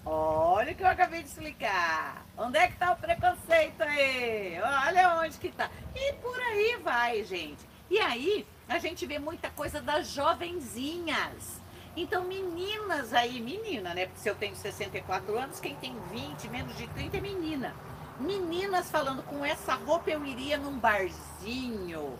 Olha 0.04 0.72
o 0.72 0.74
que 0.74 0.82
eu 0.82 0.88
acabei 0.88 1.22
de 1.22 1.28
explicar. 1.28 2.24
Onde 2.36 2.58
é 2.58 2.66
que 2.66 2.74
está 2.74 2.92
o 2.92 2.96
preconceito 2.96 3.82
aí? 3.82 4.58
Olha 4.60 5.20
onde 5.20 5.38
que 5.38 5.48
está. 5.48 5.70
E 5.94 6.12
por 6.14 6.40
aí 6.40 6.78
vai, 6.82 7.24
gente. 7.24 7.66
E 7.90 7.98
aí, 7.98 8.46
a 8.68 8.78
gente 8.78 9.06
vê 9.06 9.18
muita 9.18 9.50
coisa 9.50 9.80
das 9.80 10.08
jovenzinhas. 10.10 11.60
Então, 11.96 12.24
meninas 12.24 13.12
aí, 13.12 13.40
menina, 13.40 13.92
né? 13.94 14.06
Porque 14.06 14.20
se 14.20 14.28
eu 14.28 14.34
tenho 14.34 14.54
64 14.54 15.36
anos, 15.38 15.58
quem 15.58 15.74
tem 15.76 15.98
20, 16.10 16.48
menos 16.48 16.76
de 16.76 16.86
30 16.88 17.16
é 17.16 17.20
menina. 17.20 17.74
Meninas 18.20 18.90
falando, 18.90 19.22
com 19.24 19.44
essa 19.44 19.74
roupa 19.74 20.10
eu 20.10 20.24
iria 20.24 20.58
num 20.58 20.78
barzinho, 20.78 22.18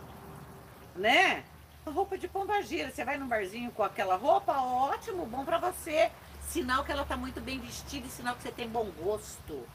né? 0.95 1.43
Roupa 1.85 2.17
de 2.17 2.27
pombagira. 2.27 2.91
Você 2.91 3.05
vai 3.05 3.17
num 3.17 3.27
barzinho 3.27 3.71
com 3.71 3.83
aquela 3.83 4.15
roupa, 4.15 4.53
ótimo, 4.53 5.25
bom 5.25 5.45
para 5.45 5.57
você. 5.57 6.11
Sinal 6.49 6.83
que 6.83 6.91
ela 6.91 7.05
tá 7.05 7.15
muito 7.15 7.39
bem 7.39 7.59
vestida 7.59 8.05
e 8.07 8.09
sinal 8.09 8.35
que 8.35 8.43
você 8.43 8.51
tem 8.51 8.67
bom 8.67 8.85
gosto. 8.91 9.67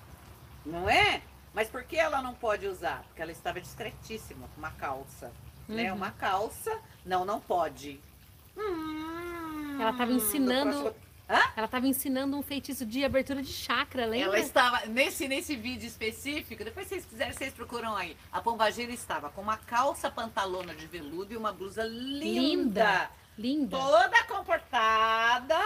Não 0.67 0.89
é? 0.89 1.23
Mas 1.53 1.69
por 1.69 1.85
que 1.85 1.97
ela 1.97 2.21
não 2.21 2.35
pode 2.35 2.67
usar? 2.67 3.03
Porque 3.05 3.23
ela 3.23 3.33
estava 3.33 3.61
discretíssima, 3.61 4.49
com 4.49 4.59
uma 4.59 4.73
calça 4.73 5.33
né? 5.69 5.75
uhum. 5.75 5.75
né? 5.75 5.93
Uma 5.93 6.11
calça. 6.11 6.79
Não, 7.05 7.25
não 7.25 7.41
pode. 7.41 8.01
Hum, 8.57 9.79
ela 9.81 9.91
estava 9.91 10.13
ensinando. 10.13 10.81
Próximo... 10.81 11.05
Ela 11.27 11.65
estava 11.65 11.87
ensinando 11.87 12.37
um 12.37 12.43
feitiço 12.43 12.85
de 12.85 13.03
abertura 13.03 13.43
de 13.43 13.51
chakra, 13.51 14.05
lembra? 14.05 14.37
Ela 14.37 14.39
estava, 14.39 14.85
nesse, 14.87 15.27
nesse 15.27 15.57
vídeo 15.57 15.87
específico, 15.87 16.63
depois 16.63 16.87
vocês 16.87 17.07
quiserem, 17.07 17.33
vocês 17.33 17.55
procuram 17.55 17.97
aí. 17.97 18.15
A 18.31 18.43
pombagira 18.43 18.93
estava 18.93 19.31
com 19.31 19.41
uma 19.41 19.57
calça 19.57 20.11
pantalona 20.11 20.75
de 20.75 20.87
veludo 20.87 21.33
e 21.33 21.37
uma 21.37 21.51
blusa 21.51 21.83
linda. 21.83 22.23
Linda. 22.23 23.11
linda. 23.39 23.79
Toda 23.79 24.25
comportada, 24.25 25.59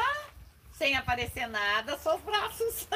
sem 0.78 0.96
aparecer 0.96 1.48
nada, 1.48 1.98
só 1.98 2.16
os 2.16 2.22
braços. 2.22 2.86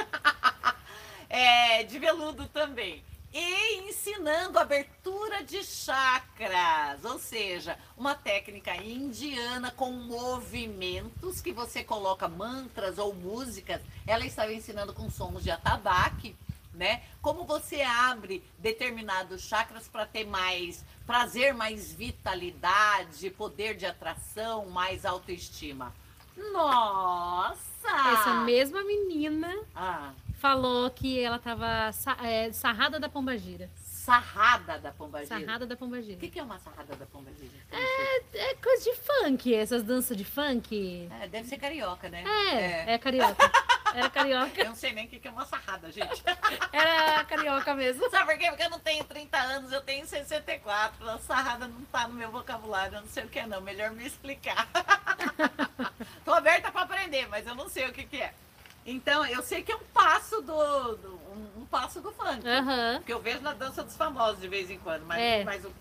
é, 1.28 1.82
de 1.82 1.98
veludo 1.98 2.48
também 2.48 3.02
e 3.32 3.88
ensinando 3.88 4.58
abertura 4.58 5.42
de 5.42 5.64
chakras, 5.64 7.02
ou 7.02 7.18
seja, 7.18 7.78
uma 7.96 8.14
técnica 8.14 8.76
indiana 8.76 9.70
com 9.70 9.90
movimentos 9.90 11.40
que 11.40 11.50
você 11.50 11.82
coloca 11.82 12.28
mantras 12.28 12.98
ou 12.98 13.14
músicas. 13.14 13.80
Ela 14.06 14.26
estava 14.26 14.52
ensinando 14.52 14.92
com 14.92 15.10
sons 15.10 15.42
de 15.42 15.50
atabaque, 15.50 16.36
né? 16.74 17.02
Como 17.22 17.44
você 17.44 17.80
abre 17.80 18.44
determinados 18.58 19.42
chakras 19.42 19.88
para 19.88 20.04
ter 20.04 20.26
mais 20.26 20.84
prazer, 21.06 21.54
mais 21.54 21.90
vitalidade, 21.90 23.30
poder 23.30 23.76
de 23.76 23.86
atração, 23.86 24.66
mais 24.66 25.06
autoestima. 25.06 25.94
Nossa! 26.36 27.71
Essa 27.88 28.34
mesma 28.44 28.82
menina 28.84 29.54
ah 29.74 30.12
falou 30.42 30.90
que 30.90 31.20
ela 31.20 31.38
tava 31.38 31.90
é, 32.24 32.50
sarrada 32.50 32.98
da 32.98 33.08
pombagira. 33.08 33.70
Sarrada 33.76 34.76
da 34.76 34.90
pombagira? 34.90 35.38
Sarrada 35.38 35.64
da 35.64 35.76
pombagira. 35.76 36.16
O 36.16 36.18
que, 36.18 36.28
que 36.28 36.40
é 36.40 36.42
uma 36.42 36.58
sarrada 36.58 36.96
da 36.96 37.06
pombagira? 37.06 37.52
É, 37.70 38.50
é 38.50 38.54
coisa 38.56 38.82
de 38.82 38.96
funk, 38.96 39.54
essas 39.54 39.84
danças 39.84 40.16
de 40.16 40.24
funk. 40.24 41.08
É, 41.20 41.28
deve 41.28 41.46
ser 41.46 41.58
carioca, 41.58 42.08
né? 42.08 42.24
É, 42.26 42.90
é, 42.90 42.94
é 42.94 42.98
carioca. 42.98 43.36
Era 43.94 44.10
carioca. 44.10 44.60
Eu 44.60 44.66
não 44.66 44.74
sei 44.74 44.92
nem 44.92 45.06
o 45.06 45.08
que 45.08 45.26
é 45.26 45.30
uma 45.30 45.44
sarrada, 45.44 45.90
gente. 45.90 46.22
Era 46.72 47.24
carioca 47.24 47.74
mesmo. 47.74 48.08
Sabe 48.10 48.32
por 48.32 48.38
quê? 48.38 48.48
Porque 48.48 48.62
eu 48.62 48.70
não 48.70 48.80
tenho 48.80 49.04
30 49.04 49.38
anos, 49.38 49.72
eu 49.72 49.80
tenho 49.82 50.06
64. 50.06 51.08
A 51.08 51.18
sarrada 51.18 51.66
não 51.66 51.82
tá 51.86 52.08
no 52.08 52.14
meu 52.14 52.30
vocabulário, 52.30 52.96
eu 52.96 53.00
não 53.00 53.08
sei 53.08 53.24
o 53.24 53.28
que 53.28 53.38
é 53.38 53.46
não. 53.46 53.60
Melhor 53.60 53.90
me 53.90 54.06
explicar. 54.06 54.68
Tô 56.24 56.32
aberta 56.32 56.70
para 56.70 56.82
aprender, 56.82 57.28
mas 57.28 57.46
eu 57.46 57.54
não 57.54 57.68
sei 57.68 57.88
o 57.88 57.92
que, 57.92 58.04
que 58.04 58.20
é. 58.20 58.32
Então, 58.84 59.24
eu 59.26 59.42
sei 59.42 59.62
que 59.62 59.70
é 59.70 59.76
um 59.76 59.84
passo 59.94 60.42
do. 60.42 60.96
do 60.96 61.20
um, 61.32 61.62
um, 61.62 61.66
passo 61.66 62.00
do 62.00 62.10
funk. 62.12 62.42
Uhum. 62.44 63.02
Que 63.02 63.12
eu 63.12 63.20
vejo 63.20 63.40
na 63.40 63.52
dança 63.52 63.82
dos 63.82 63.96
famosos 63.96 64.40
de 64.40 64.48
vez 64.48 64.70
em 64.70 64.78
quando, 64.78 65.04
mas, 65.06 65.20
é. 65.20 65.44
mas 65.44 65.64
o, 65.64 65.72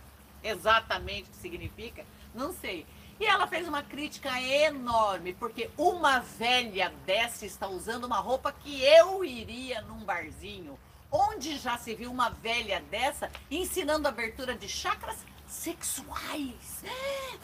exatamente 0.43 1.29
o 1.29 1.31
que 1.31 1.37
significa, 1.37 2.05
não 2.33 2.53
sei. 2.53 2.85
E 3.21 3.25
ela 3.27 3.45
fez 3.45 3.67
uma 3.67 3.83
crítica 3.83 4.41
enorme, 4.41 5.31
porque 5.33 5.69
uma 5.77 6.21
velha 6.21 6.91
dessa 7.05 7.45
está 7.45 7.67
usando 7.67 8.05
uma 8.05 8.17
roupa 8.17 8.51
que 8.51 8.83
eu 8.83 9.23
iria 9.23 9.79
num 9.83 10.03
barzinho. 10.03 10.75
Onde 11.11 11.55
já 11.59 11.77
se 11.77 11.93
viu 11.93 12.09
uma 12.09 12.31
velha 12.31 12.81
dessa 12.89 13.29
ensinando 13.51 14.07
abertura 14.07 14.55
de 14.55 14.67
chakras 14.67 15.17
sexuais? 15.47 16.83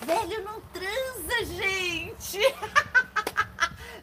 Velho 0.01 0.43
não 0.43 0.59
transa, 0.61 1.45
gente! 1.45 2.39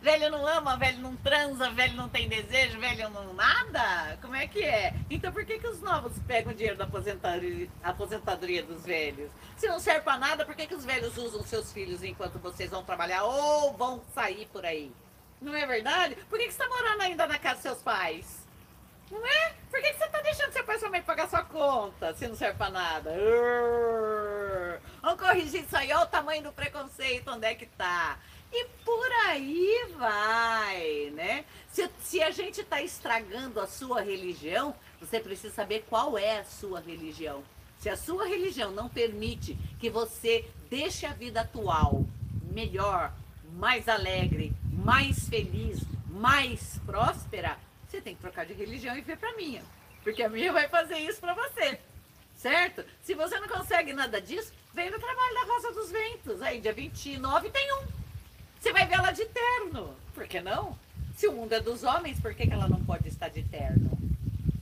velho 0.05 0.31
não 0.31 0.47
ama, 0.47 0.77
velho 0.77 0.99
não 0.99 1.17
transa, 1.17 1.71
velho 1.71 1.95
não 1.95 2.11
tem 2.11 2.29
desejo, 2.29 2.79
velho 2.79 3.09
não 3.09 3.33
nada? 3.33 4.19
Como 4.21 4.37
é 4.37 4.47
que 4.47 4.63
é? 4.63 4.93
Então 5.09 5.33
por 5.33 5.47
que, 5.47 5.59
que 5.59 5.67
os 5.67 5.81
novos 5.81 6.13
pegam 6.27 6.53
dinheiro 6.53 6.77
da 6.77 6.85
aposentadoria, 6.85 7.71
aposentadoria 7.83 8.63
dos 8.63 8.85
velhos? 8.85 9.31
Se 9.57 9.67
não 9.67 9.81
serve 9.81 10.03
para 10.03 10.19
nada, 10.19 10.45
por 10.45 10.55
que, 10.55 10.67
que 10.67 10.75
os 10.75 10.85
velhos 10.85 11.17
usam 11.17 11.43
seus 11.43 11.73
filhos 11.73 12.05
enquanto 12.05 12.39
vocês 12.39 12.71
vão 12.71 12.85
trabalhar 12.85 13.25
ou 13.25 13.73
vão 13.73 14.03
sair 14.15 14.47
por 14.53 14.67
aí? 14.67 14.93
Não 15.41 15.55
é 15.57 15.67
verdade? 15.67 16.17
Por 16.29 16.39
que, 16.39 16.49
que 16.49 16.53
você 16.53 16.63
está 16.63 16.69
morando 16.69 17.01
ainda 17.01 17.27
na 17.27 17.39
casa 17.39 17.55
dos 17.55 17.63
seus 17.63 17.83
pais? 17.83 18.47
Não 19.11 19.27
é? 19.27 19.55
Por 19.71 19.81
que, 19.81 19.91
que 19.91 19.99
você 19.99 20.05
está 20.05 20.21
deixando 20.21 20.53
seu 20.53 20.65
pai 20.65 20.77
e 20.77 20.79
sua 20.81 20.91
mãe 20.91 21.03
pagar 21.03 21.29
sua 21.31 21.45
conta 21.45 22.13
se 22.13 22.29
não 22.29 22.37
serve 22.37 22.59
para 22.59 22.71
nada? 22.71 23.11
Vamos 25.01 25.21
corrigir 25.21 25.63
isso 25.63 25.77
aí, 25.77 25.91
olha 25.93 26.05
o 26.05 26.07
tamanho 26.07 26.43
do 26.43 26.53
preconceito, 26.53 27.31
onde 27.31 27.47
é 27.47 27.55
que 27.55 27.67
tá? 27.67 28.19
E 28.57 28.67
por 28.85 29.13
aí 29.27 29.87
vai, 29.99 31.11
né? 31.13 31.45
Se, 31.73 31.91
se 32.01 32.23
a 32.23 32.31
gente 32.31 32.61
está 32.61 32.81
estragando 32.81 33.61
a 33.61 33.67
sua 33.67 34.01
religião, 34.01 34.73
você 35.01 35.19
precisa 35.19 35.53
saber 35.53 35.85
qual 35.89 36.17
é 36.17 36.39
a 36.39 36.45
sua 36.45 36.79
religião. 36.79 37.43
Se 37.81 37.91
a 37.91 37.97
sua 37.97 38.27
religião 38.27 38.71
não 38.71 38.89
permite 38.89 39.59
que 39.81 39.91
você 39.91 40.49
deixe 40.71 41.05
a 41.05 41.13
vida 41.13 41.41
atual 41.41 42.07
melhor, 42.53 43.13
mais 43.55 43.89
alegre, 43.89 44.53
mais 44.73 45.29
feliz, 45.29 45.81
mais 46.07 46.79
próspera, 46.87 47.59
você 47.89 48.01
tem 48.01 48.15
que 48.15 48.21
trocar 48.21 48.47
de 48.47 48.53
religião 48.53 48.97
e 48.97 49.01
ver 49.01 49.19
para 49.19 49.35
minha. 49.35 49.65
Porque 50.05 50.23
a 50.23 50.29
minha 50.29 50.53
vai 50.53 50.69
fazer 50.69 50.99
isso 50.99 51.21
para 51.21 51.35
você. 51.35 51.81
Certo? 52.37 52.85
Se 53.03 53.15
você 53.15 53.41
não 53.41 53.49
consegue 53.49 53.93
nada 53.93 54.21
disso, 54.21 54.53
vem 54.73 54.91
no 54.91 55.01
trabalho 55.01 55.35
da 55.35 55.45
Rosa 55.45 55.73
dos 55.73 55.91
Ventos. 55.91 56.41
Aí, 56.41 56.61
dia 56.61 56.73
29 56.73 57.51
tem 57.51 57.73
um. 57.75 58.04
Você 58.64 58.73
vai 58.73 58.87
ver 58.87 58.94
ela 58.94 59.11
de 59.11 59.26
terno. 59.26 59.94
Por 60.14 60.26
que 60.26 60.40
não? 60.40 60.75
Se 61.14 61.28
o 61.28 61.33
mundo 61.33 61.52
é 61.52 61.61
dos 61.61 61.83
homens, 61.83 62.18
por 62.18 62.33
que, 62.33 62.47
que 62.47 62.52
ela 62.54 62.66
não 62.66 62.83
pode 62.83 63.06
estar 63.09 63.28
de 63.28 63.42
terno? 63.42 63.90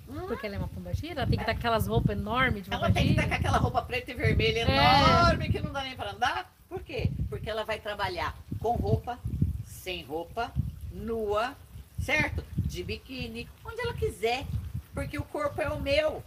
Hum? 0.08 0.26
Porque 0.26 0.44
ela 0.44 0.56
é 0.56 0.58
uma 0.58 0.66
pombagira? 0.66 1.20
Ela 1.20 1.26
tem 1.28 1.36
que 1.36 1.42
estar 1.44 1.52
com 1.52 1.60
aquelas 1.60 1.86
roupas 1.86 2.18
enormes 2.18 2.64
de 2.64 2.70
pombagira? 2.70 2.88
Ela 2.88 2.94
tem 2.94 3.06
que 3.06 3.12
estar 3.12 3.28
com 3.28 3.34
aquela 3.34 3.58
roupa 3.58 3.80
preta 3.82 4.10
e 4.10 4.14
vermelha 4.14 4.66
é. 4.68 4.74
enorme 4.74 5.48
que 5.50 5.60
não 5.60 5.72
dá 5.72 5.84
nem 5.84 5.94
para 5.94 6.10
andar? 6.10 6.52
Por 6.68 6.82
quê? 6.82 7.12
Porque 7.28 7.48
ela 7.48 7.62
vai 7.62 7.78
trabalhar 7.78 8.36
com 8.58 8.72
roupa, 8.72 9.20
sem 9.64 10.02
roupa, 10.02 10.50
nua, 10.90 11.54
certo? 12.00 12.42
De 12.56 12.82
biquíni, 12.82 13.48
onde 13.64 13.82
ela 13.82 13.94
quiser. 13.94 14.44
Porque 14.92 15.16
o 15.16 15.22
corpo 15.22 15.62
é 15.62 15.68
o 15.68 15.80
meu. 15.80 16.24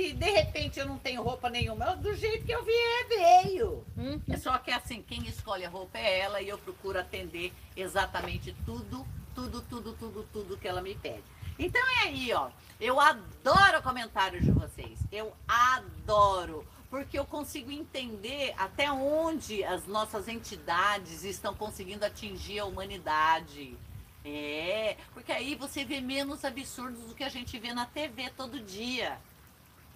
Se 0.00 0.14
de 0.14 0.30
repente 0.30 0.80
eu 0.80 0.86
não 0.86 0.96
tenho 0.96 1.22
roupa 1.22 1.50
nenhuma, 1.50 1.94
do 1.94 2.14
jeito 2.14 2.46
que 2.46 2.52
eu 2.52 2.64
vier, 2.64 3.06
veio. 3.06 3.84
Hum. 3.98 4.18
É 4.30 4.38
só 4.38 4.56
que 4.56 4.70
assim, 4.70 5.02
quem 5.02 5.28
escolhe 5.28 5.66
a 5.66 5.68
roupa 5.68 5.98
é 5.98 6.20
ela 6.20 6.40
e 6.40 6.48
eu 6.48 6.56
procuro 6.56 6.98
atender 6.98 7.52
exatamente 7.76 8.56
tudo, 8.64 9.06
tudo, 9.34 9.60
tudo, 9.60 9.92
tudo, 9.92 10.26
tudo 10.32 10.56
que 10.56 10.66
ela 10.66 10.80
me 10.80 10.94
pede. 10.94 11.22
Então 11.58 11.82
é 11.98 12.04
aí, 12.04 12.32
ó. 12.32 12.48
Eu 12.80 12.98
adoro 12.98 13.82
comentários 13.82 14.42
de 14.42 14.50
vocês. 14.50 14.98
Eu 15.12 15.34
adoro. 15.46 16.66
Porque 16.88 17.18
eu 17.18 17.26
consigo 17.26 17.70
entender 17.70 18.54
até 18.56 18.90
onde 18.90 19.62
as 19.64 19.86
nossas 19.86 20.28
entidades 20.28 21.24
estão 21.24 21.54
conseguindo 21.54 22.06
atingir 22.06 22.60
a 22.60 22.64
humanidade. 22.64 23.76
É, 24.24 24.96
porque 25.12 25.30
aí 25.30 25.54
você 25.54 25.84
vê 25.84 26.00
menos 26.00 26.42
absurdos 26.42 27.00
do 27.00 27.14
que 27.14 27.22
a 27.22 27.28
gente 27.28 27.58
vê 27.58 27.74
na 27.74 27.84
TV 27.84 28.30
todo 28.30 28.60
dia 28.60 29.18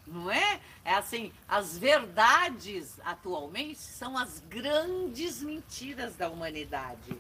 não 0.07 0.31
é? 0.31 0.61
É 0.85 0.95
assim, 0.95 1.33
as 1.49 1.79
verdades 1.79 2.99
atualmente 3.05 3.79
são 3.79 4.17
as 4.17 4.41
grandes 4.41 5.43
mentiras 5.43 6.15
da 6.17 6.29
humanidade. 6.29 7.17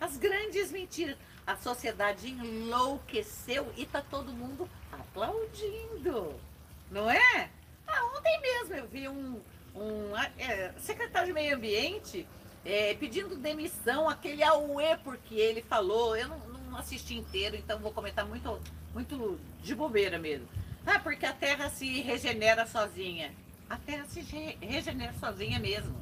As 0.00 0.16
grandes 0.16 0.70
mentiras. 0.70 1.16
A 1.46 1.56
sociedade 1.56 2.28
enlouqueceu 2.28 3.72
e 3.74 3.86
tá 3.86 4.02
todo 4.02 4.30
mundo 4.30 4.68
aplaudindo, 4.92 6.38
não 6.90 7.10
é? 7.10 7.50
Ah, 7.86 8.04
ontem 8.16 8.38
mesmo 8.42 8.74
eu 8.74 8.86
vi 8.86 9.08
um, 9.08 9.40
um 9.74 10.14
é, 10.36 10.74
secretário 10.78 11.28
de 11.28 11.32
meio 11.32 11.56
ambiente 11.56 12.28
é, 12.66 12.92
pedindo 12.96 13.34
demissão, 13.34 14.10
aquele 14.10 14.42
auê, 14.42 14.98
porque 14.98 15.36
ele 15.36 15.62
falou, 15.62 16.14
eu 16.14 16.28
não, 16.28 16.38
não 16.38 16.78
assisti 16.78 17.14
inteiro, 17.14 17.56
então 17.56 17.78
vou 17.78 17.92
comentar 17.92 18.26
muito, 18.26 18.60
muito 18.92 19.40
de 19.62 19.74
bobeira 19.74 20.18
mesmo 20.18 20.46
ah, 20.88 20.98
porque 20.98 21.26
a 21.26 21.32
Terra 21.32 21.68
se 21.70 22.00
regenera 22.00 22.66
sozinha. 22.66 23.32
A 23.68 23.76
Terra 23.76 24.04
se 24.06 24.20
regenera 24.60 25.12
sozinha 25.20 25.58
mesmo. 25.58 25.94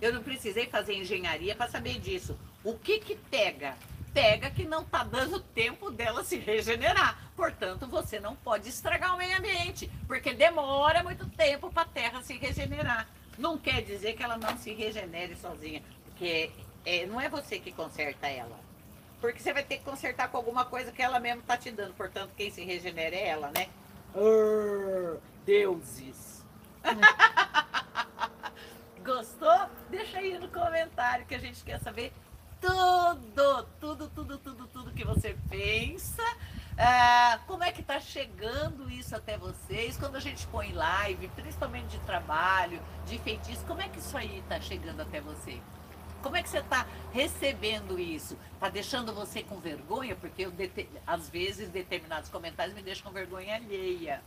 Eu 0.00 0.12
não 0.12 0.22
precisei 0.22 0.66
fazer 0.66 0.94
engenharia 0.94 1.56
para 1.56 1.70
saber 1.70 1.98
disso. 1.98 2.38
O 2.62 2.74
que 2.74 2.98
que 2.98 3.16
pega? 3.16 3.74
Pega 4.12 4.50
que 4.50 4.64
não 4.64 4.82
está 4.82 5.02
dando 5.04 5.40
tempo 5.40 5.90
dela 5.90 6.22
se 6.22 6.36
regenerar. 6.36 7.30
Portanto, 7.34 7.86
você 7.86 8.20
não 8.20 8.36
pode 8.36 8.68
estragar 8.68 9.14
o 9.14 9.18
meio 9.18 9.38
ambiente, 9.38 9.90
porque 10.06 10.34
demora 10.34 11.02
muito 11.02 11.26
tempo 11.30 11.70
para 11.70 11.82
a 11.82 11.86
Terra 11.86 12.22
se 12.22 12.36
regenerar. 12.36 13.08
Não 13.38 13.56
quer 13.56 13.82
dizer 13.82 14.14
que 14.14 14.22
ela 14.22 14.36
não 14.36 14.56
se 14.58 14.72
regenere 14.72 15.36
sozinha, 15.36 15.82
porque 16.04 16.50
é, 16.84 17.06
não 17.06 17.20
é 17.20 17.28
você 17.28 17.58
que 17.58 17.72
conserta 17.72 18.26
ela. 18.26 18.58
Porque 19.20 19.40
você 19.40 19.52
vai 19.52 19.62
ter 19.62 19.78
que 19.78 19.84
consertar 19.84 20.28
com 20.28 20.36
alguma 20.36 20.64
coisa 20.64 20.92
que 20.92 21.02
ela 21.02 21.18
mesma 21.18 21.40
está 21.40 21.56
te 21.56 21.70
dando. 21.70 21.94
Portanto, 21.94 22.32
quem 22.36 22.50
se 22.50 22.62
regenera 22.64 23.16
é 23.16 23.28
ela, 23.28 23.50
né? 23.50 23.68
Deuses. 25.44 26.44
Gostou? 29.04 29.68
Deixa 29.88 30.18
aí 30.18 30.38
no 30.38 30.48
comentário 30.48 31.24
que 31.26 31.34
a 31.34 31.38
gente 31.38 31.62
quer 31.62 31.78
saber 31.80 32.12
tudo, 32.60 33.62
tudo, 33.80 34.08
tudo, 34.08 34.38
tudo, 34.38 34.66
tudo 34.66 34.92
que 34.92 35.04
você 35.04 35.36
pensa. 35.48 36.22
Ah, 36.78 37.40
como 37.46 37.64
é 37.64 37.72
que 37.72 37.82
tá 37.82 37.98
chegando 38.00 38.90
isso 38.90 39.16
até 39.16 39.38
vocês? 39.38 39.96
Quando 39.96 40.16
a 40.16 40.20
gente 40.20 40.46
põe 40.48 40.72
live, 40.72 41.28
principalmente 41.28 41.86
de 41.86 41.98
trabalho, 42.00 42.80
de 43.06 43.18
feitiço, 43.18 43.64
como 43.64 43.80
é 43.80 43.88
que 43.88 43.98
isso 43.98 44.16
aí 44.16 44.42
tá 44.48 44.60
chegando 44.60 45.00
até 45.00 45.20
você? 45.20 45.58
Como 46.22 46.36
é 46.36 46.42
que 46.42 46.48
você 46.48 46.58
está 46.58 46.86
recebendo 47.12 47.98
isso? 47.98 48.36
Está 48.54 48.68
deixando 48.68 49.14
você 49.14 49.42
com 49.42 49.58
vergonha? 49.58 50.16
Porque 50.16 50.42
eu, 50.46 50.52
às 51.06 51.28
vezes 51.28 51.68
determinados 51.68 52.28
comentários 52.28 52.74
me 52.74 52.82
deixam 52.82 53.04
com 53.04 53.12
vergonha 53.12 53.56
alheia. 53.56 54.22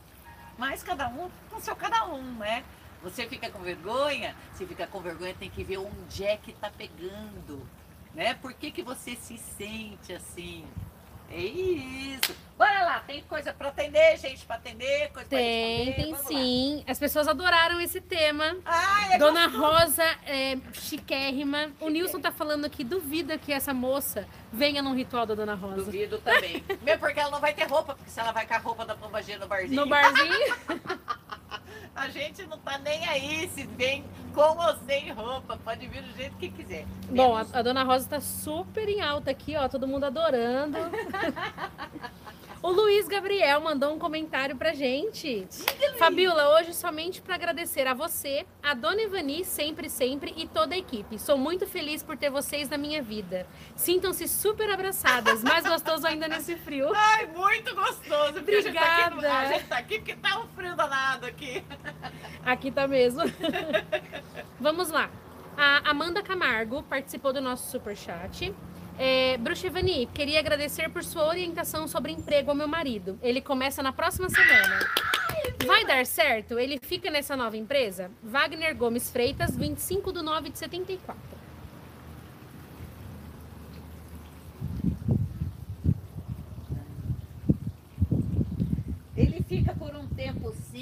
Mas 0.56 0.82
cada 0.82 1.08
um 1.08 1.30
com 1.50 1.60
seu 1.60 1.74
cada 1.76 2.06
um, 2.06 2.22
né? 2.38 2.64
Você 3.02 3.26
fica 3.26 3.48
com 3.50 3.60
vergonha, 3.60 4.36
se 4.54 4.66
fica 4.66 4.86
com 4.86 5.00
vergonha 5.00 5.34
tem 5.34 5.48
que 5.48 5.64
ver 5.64 5.78
onde 5.78 6.24
é 6.24 6.36
que 6.36 6.50
está 6.50 6.70
pegando, 6.70 7.66
né? 8.14 8.34
Por 8.34 8.52
que, 8.52 8.70
que 8.70 8.82
você 8.82 9.16
se 9.16 9.38
sente 9.38 10.12
assim? 10.12 10.66
É 11.30 11.40
isso. 11.40 12.34
Bora 12.58 12.84
lá, 12.84 13.00
tem 13.00 13.22
coisa 13.22 13.54
para 13.54 13.68
atender, 13.68 14.18
gente 14.18 14.44
para 14.44 14.56
atender, 14.56 15.10
coisa 15.12 15.28
Tem, 15.28 15.94
tem 15.94 16.10
Vamos 16.12 16.26
sim. 16.26 16.76
Lá. 16.78 16.92
As 16.92 16.98
pessoas 16.98 17.26
adoraram 17.26 17.80
esse 17.80 18.00
tema. 18.00 18.56
Ah, 18.66 19.14
é 19.14 19.18
Dona 19.18 19.48
gostoso. 19.48 19.64
Rosa 19.64 20.04
é 20.26 20.58
chiquérrima. 20.72 21.60
Chiquérrima. 21.60 21.72
O 21.80 21.88
Nilson 21.88 22.20
tá 22.20 22.30
falando 22.30 22.66
aqui, 22.66 22.84
duvida 22.84 23.38
que 23.38 23.52
essa 23.52 23.72
moça 23.72 24.28
venha 24.52 24.82
num 24.82 24.94
ritual 24.94 25.24
da 25.24 25.34
Dona 25.34 25.54
Rosa. 25.54 25.84
Duvido 25.84 26.18
também. 26.18 26.62
Mesmo 26.82 27.00
porque 27.00 27.18
ela 27.18 27.30
não 27.30 27.40
vai 27.40 27.54
ter 27.54 27.64
roupa, 27.64 27.94
porque 27.94 28.10
se 28.10 28.20
ela 28.20 28.32
vai 28.32 28.46
com 28.46 28.54
a 28.54 28.58
roupa 28.58 28.84
da 28.84 28.94
pombagia 28.94 29.38
no 29.38 29.46
barzinho. 29.46 29.80
No 29.80 29.86
barzinho? 29.88 30.56
A 31.94 32.08
gente 32.08 32.44
não 32.44 32.58
tá 32.58 32.78
nem 32.78 33.04
aí 33.08 33.48
se 33.54 33.64
vem 33.66 34.04
com 34.34 34.40
ou 34.40 34.76
sem 34.86 35.10
roupa. 35.12 35.58
Pode 35.64 35.86
vir 35.86 36.02
do 36.02 36.16
jeito 36.16 36.36
que 36.36 36.48
quiser. 36.50 36.86
Bom, 37.08 37.36
a, 37.36 37.46
a, 37.52 37.62
Dona 37.62 37.82
Rosa 37.82 38.08
tá 38.08 38.20
super 38.20 38.88
em 38.88 39.00
alta 39.00 39.30
aqui, 39.30 39.56
ó. 39.56 39.68
Todo 39.68 39.86
mundo 39.86 40.04
adorando. 40.04 40.78
O 42.62 42.70
Luiz 42.70 43.08
Gabriel 43.08 43.58
mandou 43.62 43.94
um 43.94 43.98
comentário 43.98 44.54
pra 44.54 44.74
gente. 44.74 45.48
Diga, 45.48 45.94
Fabiola, 45.94 46.58
hoje 46.58 46.74
somente 46.74 47.22
para 47.22 47.34
agradecer 47.34 47.86
a 47.86 47.94
você, 47.94 48.44
a 48.62 48.74
Dona 48.74 49.00
Ivani, 49.00 49.46
sempre, 49.46 49.88
sempre, 49.88 50.34
e 50.36 50.46
toda 50.46 50.74
a 50.74 50.78
equipe. 50.78 51.18
Sou 51.18 51.38
muito 51.38 51.66
feliz 51.66 52.02
por 52.02 52.18
ter 52.18 52.28
vocês 52.28 52.68
na 52.68 52.76
minha 52.76 53.02
vida. 53.02 53.46
Sintam-se 53.74 54.28
super 54.28 54.70
abraçadas, 54.70 55.42
mais 55.42 55.64
gostoso 55.64 56.06
ainda 56.06 56.28
nesse 56.28 56.54
frio. 56.56 56.92
Ai, 56.94 57.28
muito 57.28 57.74
gostoso. 57.74 58.38
Obrigada. 58.40 58.46
A 58.46 58.60
gente 58.60 58.74
tá 58.74 58.98
aqui, 59.08 59.24
a 59.24 59.52
gente 59.52 59.66
tá 59.68 59.76
aqui 59.78 59.98
porque 59.98 60.16
tá 60.16 60.40
um 60.40 60.48
frio 60.48 60.76
danado 60.76 61.26
aqui. 61.26 61.64
Aqui 62.44 62.70
tá 62.70 62.88
mesmo. 62.88 63.20
Vamos 64.58 64.90
lá. 64.90 65.10
A 65.56 65.90
Amanda 65.90 66.22
Camargo 66.22 66.82
participou 66.82 67.32
do 67.34 67.40
nosso 67.40 67.70
super 67.70 67.94
chat. 67.94 68.54
É, 69.02 69.38
Bruxivani, 69.38 70.04
queria 70.12 70.38
agradecer 70.40 70.90
por 70.90 71.02
sua 71.02 71.26
orientação 71.26 71.88
sobre 71.88 72.12
emprego 72.12 72.50
ao 72.50 72.54
meu 72.54 72.68
marido. 72.68 73.18
Ele 73.22 73.40
começa 73.40 73.82
na 73.82 73.94
próxima 73.94 74.28
semana. 74.28 74.78
Vai 75.66 75.86
dar 75.86 76.04
certo? 76.04 76.58
Ele 76.58 76.78
fica 76.78 77.10
nessa 77.10 77.34
nova 77.34 77.56
empresa? 77.56 78.10
Wagner 78.22 78.76
Gomes 78.76 79.08
Freitas, 79.10 79.56
25 79.56 80.12
de 80.12 80.20
9 80.20 80.50
de 80.50 80.58
74. 80.58 81.18
Ele 89.16 89.42
fica 89.48 89.74
por 89.74 89.96
um 89.96 90.06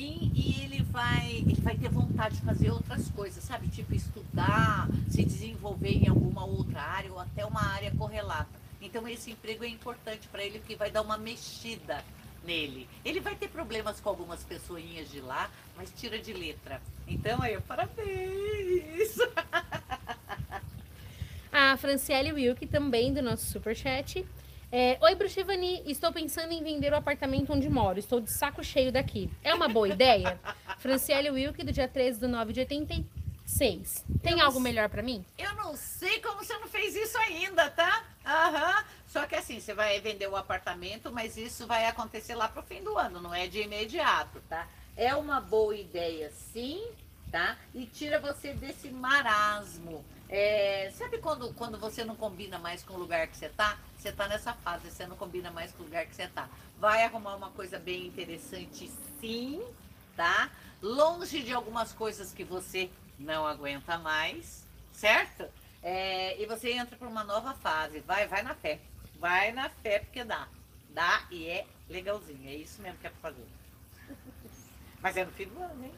e 0.01 0.63
ele 0.63 0.83
vai, 0.83 1.45
ele 1.47 1.61
vai 1.61 1.77
ter 1.77 1.89
vontade 1.89 2.37
de 2.37 2.43
fazer 2.43 2.71
outras 2.71 3.09
coisas, 3.11 3.43
sabe? 3.45 3.69
Tipo 3.69 3.95
estudar, 3.95 4.89
se 5.09 5.25
desenvolver 5.25 6.05
em 6.05 6.09
alguma 6.09 6.45
outra 6.45 6.81
área 6.81 7.13
ou 7.13 7.19
até 7.19 7.45
uma 7.45 7.63
área 7.63 7.91
correlata. 7.93 8.59
Então 8.81 9.07
esse 9.09 9.31
emprego 9.31 9.65
é 9.65 9.69
importante 9.69 10.29
para 10.29 10.45
ele 10.45 10.59
porque 10.59 10.77
vai 10.77 10.91
dar 10.91 11.03
uma 11.03 11.19
mexida 11.19 12.05
nele. 12.45 12.89
Ele 13.05 13.21
vai 13.21 13.35
ter 13.35 13.49
problemas 13.49 14.01
com 14.01 14.09
algumas 14.09 14.43
pessoinhas 14.45 15.11
de 15.11 15.21
lá, 15.21 15.51
mas 15.77 15.93
tira 15.97 16.19
de 16.19 16.33
letra. 16.33 16.81
Então 17.07 17.43
aí, 17.43 17.59
parabéns! 17.61 19.19
A 21.51 21.77
Franciele 21.77 22.33
Wilk, 22.33 22.67
também 22.67 23.13
do 23.13 23.23
nosso 23.23 23.47
superchat, 23.47 24.25
é, 24.71 24.99
Oi, 25.01 25.15
Bruxivani, 25.15 25.83
estou 25.87 26.13
pensando 26.13 26.53
em 26.53 26.63
vender 26.63 26.93
o 26.93 26.97
apartamento 26.97 27.53
onde 27.53 27.71
moro. 27.71 27.99
Estou 27.99 28.21
de 28.21 28.31
saco 28.31 28.63
cheio 28.63 28.93
daqui. 28.93 29.31
É 29.43 29.55
uma 29.55 29.69
boa 29.69 29.89
ideia? 29.89 30.39
Franciele 30.79 31.31
Wilke, 31.31 31.65
do 31.65 31.73
dia 31.73 31.89
13 31.89 32.21
de 32.21 32.27
9 32.27 32.53
de 32.53 32.61
86. 32.61 34.05
Tem 34.23 34.41
eu 34.41 34.45
algo 34.45 34.61
melhor 34.61 34.91
para 34.91 35.03
mim? 35.03 35.25
Eu 35.39 35.55
não 35.55 35.75
sei 35.75 36.21
como 36.21 36.45
você 36.45 36.53
não 36.59 36.69
fez 36.69 36.95
isso 36.95 37.17
ainda, 37.17 37.71
tá? 37.71 38.05
Aham. 38.27 38.85
Só 39.07 39.27
que 39.27 39.37
assim, 39.37 39.59
você 39.59 39.73
vai 39.73 39.99
vender 40.01 40.29
o 40.29 40.37
apartamento, 40.37 41.11
mas 41.11 41.39
isso 41.39 41.67
vai 41.67 41.87
acontecer 41.87 42.35
lá 42.35 42.47
pro 42.47 42.63
fim 42.63 42.83
do 42.83 42.99
ano, 42.99 43.23
não 43.23 43.35
é 43.35 43.47
de 43.47 43.63
imediato, 43.63 44.41
tá? 44.51 44.69
É 44.95 45.15
uma 45.15 45.41
boa 45.41 45.75
ideia, 45.75 46.31
sim, 46.31 46.87
tá? 47.33 47.57
E 47.75 47.87
tira 47.87 48.21
você 48.21 48.53
desse 48.53 48.91
marasmo. 48.91 50.05
É, 50.29 50.93
sabe 50.95 51.17
quando, 51.19 51.55
quando 51.55 51.79
você 51.79 52.05
não 52.05 52.15
combina 52.15 52.59
mais 52.59 52.83
com 52.83 52.93
o 52.93 52.99
lugar 52.99 53.27
que 53.29 53.37
você 53.37 53.49
tá? 53.49 53.79
Você 53.99 54.13
tá 54.13 54.29
nessa 54.29 54.53
fase, 54.55 54.91
você 54.91 55.07
não 55.07 55.17
combina 55.17 55.51
mais 55.51 55.73
com 55.73 55.83
o 55.83 55.87
lugar 55.87 56.07
que 56.07 56.15
você 56.15 56.29
tá. 56.29 56.49
Vai 56.79 57.05
arrumar 57.05 57.35
uma 57.35 57.51
coisa 57.51 57.79
bem 57.79 58.07
interessante, 58.07 58.91
sim, 59.21 59.63
tá? 60.17 60.51
longe 60.83 61.43
de 61.43 61.53
algumas 61.53 61.93
coisas 61.93 62.33
que 62.33 62.45
você 62.45 62.91
não 63.19 63.47
aguenta 63.47 63.99
mais, 63.99 64.65
certo? 64.93 65.47
É, 65.83 66.41
e 66.41 66.47
você 66.47 66.73
entra 66.73 66.97
para 66.97 67.09
uma 67.09 67.25
nova 67.25 67.55
fase. 67.55 68.01
Vai, 68.01 68.27
vai 68.27 68.43
na 68.43 68.55
fé. 68.55 68.81
Vai 69.19 69.53
na 69.53 69.69
fé 69.69 70.01
porque 70.01 70.25
dá. 70.25 70.49
Dá 70.91 71.27
e 71.31 71.47
é 71.47 71.67
legalzinho. 71.89 72.49
É 72.49 72.55
isso 72.55 72.81
mesmo 72.81 72.99
que 72.99 73.07
é 73.07 73.11
para 73.11 73.31
fazer. 73.31 73.47
Mas 75.01 75.17
é 75.17 75.25
no 75.25 75.33
fim 75.33 75.47
do 75.47 75.61
ano, 75.61 75.85
hein? 75.85 75.95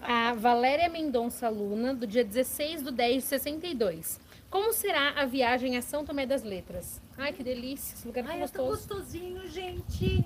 A 0.00 0.32
Valéria 0.34 0.88
Mendonça 0.88 1.48
Luna, 1.48 1.94
do 1.94 2.06
dia 2.06 2.24
16 2.24 2.82
do 2.82 2.90
10 2.90 3.22
de 3.22 3.28
62. 3.28 4.20
Como 4.50 4.72
será 4.72 5.10
a 5.20 5.26
viagem 5.26 5.76
a 5.76 5.82
São 5.82 6.04
Tomé 6.04 6.24
das 6.24 6.42
Letras? 6.42 7.00
Ai, 7.16 7.32
que 7.32 7.42
delícia, 7.42 7.94
esse 7.94 8.06
lugar 8.06 8.24
é 8.24 8.28
Ai, 8.28 8.42
é 8.42 8.48
tão 8.48 8.66
gostosinho, 8.66 9.46
gente. 9.48 10.24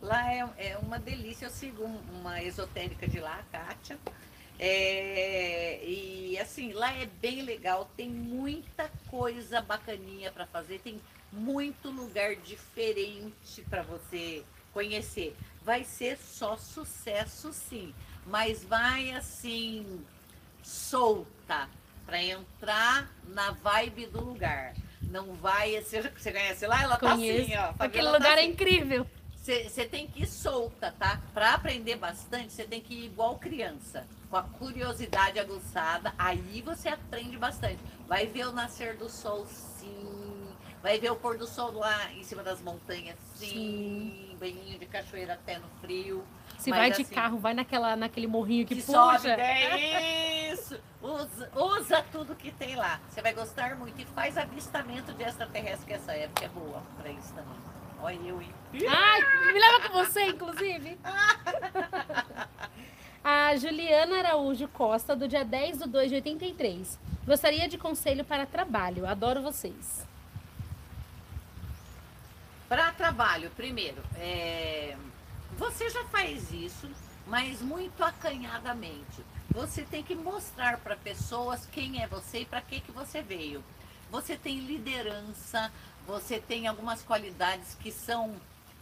Lá 0.00 0.32
é, 0.32 0.48
é 0.58 0.78
uma 0.78 0.98
delícia. 0.98 1.46
Eu 1.46 1.50
sigo 1.50 1.84
uma 1.84 2.42
esotérica 2.42 3.08
de 3.08 3.18
lá, 3.18 3.40
a 3.40 3.42
Kátia. 3.58 3.98
É, 4.58 5.84
e 5.84 6.38
assim, 6.38 6.72
lá 6.72 6.90
é 6.92 7.06
bem 7.06 7.42
legal, 7.42 7.90
tem 7.96 8.08
muita 8.08 8.90
coisa 9.10 9.60
bacaninha 9.60 10.32
para 10.32 10.46
fazer, 10.46 10.80
tem 10.80 10.98
muito 11.30 11.90
lugar 11.90 12.36
diferente 12.36 13.60
para 13.68 13.82
você 13.82 14.42
conhecer. 14.72 15.36
Vai 15.62 15.84
ser 15.84 16.16
só 16.16 16.56
sucesso, 16.56 17.52
sim, 17.52 17.94
mas 18.26 18.64
vai 18.64 19.10
assim 19.10 20.02
solta 20.62 21.68
para 22.06 22.22
entrar 22.22 23.10
na 23.26 23.50
vibe 23.50 24.06
do 24.06 24.20
lugar. 24.24 24.72
Não 25.02 25.34
vai, 25.34 25.80
você, 25.82 26.02
você 26.16 26.32
conhece 26.32 26.66
lá? 26.66 26.82
Ela 26.82 26.98
Conheço. 26.98 27.50
tá 27.50 27.68
assim, 27.68 27.74
ó. 27.78 27.84
Aquele 27.84 28.06
tá 28.06 28.12
lugar 28.12 28.34
tá 28.34 28.40
é 28.40 28.42
assim. 28.42 28.50
incrível. 28.52 29.06
Você 29.42 29.84
tem 29.84 30.08
que 30.08 30.24
ir 30.24 30.26
solta, 30.26 30.92
tá? 30.98 31.20
Para 31.32 31.54
aprender 31.54 31.94
bastante, 31.96 32.52
você 32.52 32.64
tem 32.64 32.80
que 32.80 32.94
ir 32.94 33.04
igual 33.04 33.38
criança, 33.38 34.04
com 34.28 34.36
a 34.36 34.42
curiosidade 34.42 35.38
aguçada. 35.38 36.12
Aí 36.18 36.60
você 36.62 36.88
aprende 36.88 37.36
bastante. 37.36 37.78
Vai 38.08 38.26
ver 38.26 38.48
o 38.48 38.52
nascer 38.52 38.96
do 38.96 39.08
sol, 39.08 39.46
sim. 39.46 40.48
Vai 40.82 40.98
ver 40.98 41.12
o 41.12 41.16
pôr 41.16 41.38
do 41.38 41.46
sol 41.46 41.70
lá 41.72 42.12
em 42.12 42.24
cima 42.24 42.42
das 42.42 42.60
montanhas, 42.60 43.16
sim. 43.36 43.46
sim. 43.46 44.36
Banhinho 44.38 44.78
de 44.80 44.86
cachoeira 44.86 45.34
até 45.34 45.58
no 45.58 45.68
frio. 45.80 46.24
Se 46.58 46.70
Mas, 46.70 46.78
vai 46.80 46.90
de 46.90 47.02
assim, 47.02 47.14
carro, 47.14 47.38
vai 47.38 47.54
naquela, 47.54 47.94
naquele 47.94 48.26
morrinho 48.26 48.66
que, 48.66 48.74
que 48.74 48.82
puxa. 48.82 49.18
sobe, 49.18 49.28
é. 49.28 50.25
Usa, 51.06 51.48
usa 51.54 52.02
tudo 52.10 52.34
que 52.34 52.50
tem 52.50 52.74
lá. 52.74 52.98
Você 53.08 53.22
vai 53.22 53.32
gostar 53.32 53.76
muito. 53.76 54.00
E 54.00 54.04
faz 54.06 54.36
avistamento 54.36 55.12
de 55.12 55.22
extraterrestre, 55.22 55.86
que 55.86 55.92
essa 55.92 56.12
época 56.12 56.44
é 56.44 56.48
boa 56.48 56.82
para 56.98 57.10
isso 57.10 57.32
também. 57.32 57.56
Olha 58.02 58.28
eu, 58.28 58.42
hein? 58.42 58.52
Ai, 58.88 59.52
me 59.52 59.58
leva 59.58 59.88
com 59.88 59.92
você, 59.94 60.24
inclusive. 60.24 60.98
A 63.22 63.56
Juliana 63.56 64.18
Araújo 64.18 64.68
Costa, 64.68 65.16
do 65.16 65.26
dia 65.26 65.44
10 65.44 65.78
do 65.78 65.86
2 65.88 66.10
de 66.10 66.14
83. 66.16 66.98
Gostaria 67.24 67.68
de 67.68 67.78
conselho 67.78 68.24
para 68.24 68.44
trabalho. 68.44 69.06
Adoro 69.06 69.42
vocês. 69.42 70.06
Para 72.68 72.92
trabalho, 72.92 73.50
primeiro, 73.50 74.02
é, 74.16 74.96
você 75.56 75.88
já 75.88 76.04
faz 76.06 76.52
isso, 76.52 76.90
mas 77.26 77.62
muito 77.62 78.02
acanhadamente. 78.02 79.24
Você 79.56 79.84
tem 79.84 80.02
que 80.02 80.14
mostrar 80.14 80.76
para 80.80 80.94
pessoas 80.96 81.64
quem 81.72 82.02
é 82.02 82.06
você 82.06 82.40
e 82.40 82.44
para 82.44 82.60
que, 82.60 82.78
que 82.78 82.92
você 82.92 83.22
veio. 83.22 83.64
Você 84.10 84.36
tem 84.36 84.58
liderança, 84.58 85.72
você 86.06 86.38
tem 86.38 86.66
algumas 86.66 87.02
qualidades 87.02 87.74
que 87.74 87.90
são 87.90 88.36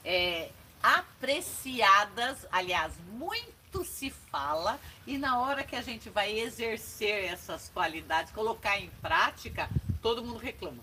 é, 0.04 0.50
apreciadas, 0.82 2.44
aliás, 2.50 2.92
muito 3.12 3.84
se 3.84 4.10
fala, 4.10 4.80
e 5.06 5.16
na 5.16 5.40
hora 5.40 5.62
que 5.62 5.76
a 5.76 5.80
gente 5.80 6.10
vai 6.10 6.36
exercer 6.36 7.26
essas 7.26 7.68
qualidades, 7.68 8.32
colocar 8.32 8.76
em 8.76 8.90
prática, 9.00 9.70
todo 10.02 10.24
mundo 10.24 10.38
reclama. 10.38 10.82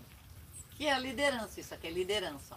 Que 0.77 0.87
é 0.87 0.93
a 0.93 0.99
liderança, 0.99 1.59
isso 1.59 1.73
aqui 1.73 1.87
é 1.87 1.91
liderança. 1.91 2.55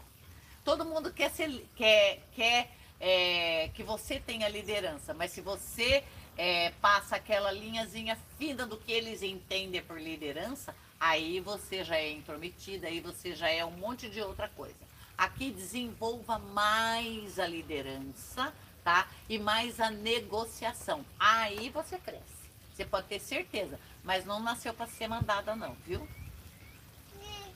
Todo 0.64 0.84
mundo 0.84 1.12
quer, 1.12 1.32
ser, 1.32 1.68
quer, 1.74 2.22
quer 2.32 2.70
é, 3.00 3.70
que 3.74 3.82
você 3.82 4.20
tenha 4.20 4.48
liderança, 4.48 5.12
mas 5.12 5.32
se 5.32 5.40
você 5.40 6.04
é, 6.36 6.70
passa 6.80 7.16
aquela 7.16 7.52
linhazinha 7.52 8.18
fina 8.38 8.66
do 8.66 8.76
que 8.76 8.92
eles 8.92 9.22
entendem 9.22 9.82
por 9.82 10.00
liderança, 10.00 10.74
aí 10.98 11.40
você 11.40 11.84
já 11.84 11.96
é 11.96 12.10
intrometida, 12.10 12.88
aí 12.88 13.00
você 13.00 13.34
já 13.34 13.48
é 13.48 13.64
um 13.64 13.72
monte 13.72 14.08
de 14.08 14.20
outra 14.20 14.48
coisa. 14.48 14.74
Aqui 15.16 15.50
desenvolva 15.50 16.38
mais 16.38 17.38
a 17.38 17.46
liderança, 17.46 18.52
tá? 18.82 19.06
E 19.28 19.38
mais 19.38 19.80
a 19.80 19.90
negociação. 19.90 21.04
Aí 21.18 21.70
você 21.70 21.98
cresce. 21.98 22.44
Você 22.74 22.84
pode 22.84 23.06
ter 23.06 23.20
certeza, 23.20 23.78
mas 24.02 24.24
não 24.24 24.40
nasceu 24.40 24.74
para 24.74 24.86
ser 24.86 25.06
mandada 25.06 25.54
não, 25.54 25.74
viu? 25.86 26.06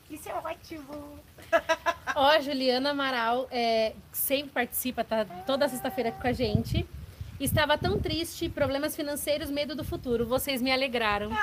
Isso 0.08 0.28
é 0.28 0.34
ótimo. 0.34 1.18
Ó, 2.14 2.40
Juliana 2.40 2.90
Amaral 2.90 3.46
é, 3.50 3.94
sempre 4.10 4.52
participa, 4.52 5.04
tá 5.04 5.24
toda 5.46 5.68
sexta-feira 5.68 6.10
aqui 6.10 6.20
com 6.20 6.28
a 6.28 6.32
gente. 6.32 6.88
Estava 7.40 7.79
tão 7.79 8.01
triste, 8.01 8.48
problemas 8.48 8.96
financeiros, 8.96 9.48
medo 9.48 9.77
do 9.77 9.85
futuro. 9.85 10.27
Vocês 10.27 10.61
me 10.61 10.72
alegraram. 10.72 11.31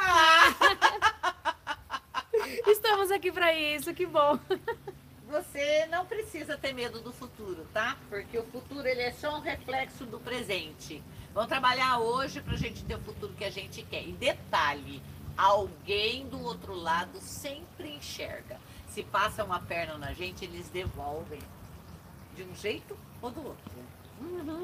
Estamos 2.67 3.09
aqui 3.11 3.31
para 3.31 3.53
isso, 3.53 3.93
que 3.93 4.05
bom. 4.05 4.37
Você 5.29 5.85
não 5.87 6.05
precisa 6.05 6.57
ter 6.57 6.73
medo 6.73 6.99
do 6.99 7.13
futuro, 7.13 7.65
tá? 7.73 7.95
Porque 8.09 8.37
o 8.37 8.43
futuro 8.43 8.85
ele 8.85 9.03
é 9.03 9.13
só 9.13 9.37
um 9.37 9.39
reflexo 9.39 10.05
do 10.05 10.19
presente. 10.19 11.01
Vamos 11.33 11.47
trabalhar 11.47 11.99
hoje 11.99 12.41
para 12.41 12.55
a 12.55 12.57
gente 12.57 12.83
ter 12.83 12.95
o 12.95 13.01
futuro 13.01 13.33
que 13.33 13.45
a 13.45 13.49
gente 13.49 13.81
quer. 13.83 14.05
E 14.05 14.11
detalhe, 14.11 15.01
alguém 15.37 16.27
do 16.27 16.43
outro 16.43 16.75
lado 16.75 17.21
sempre 17.21 17.89
enxerga. 17.89 18.59
Se 18.89 19.01
passa 19.01 19.45
uma 19.45 19.61
perna 19.61 19.97
na 19.97 20.11
gente, 20.13 20.43
eles 20.43 20.67
devolvem 20.69 21.39
de 22.35 22.43
um 22.43 22.53
jeito 22.53 22.97
ou 23.21 23.31
do 23.31 23.45
outro. 23.45 23.74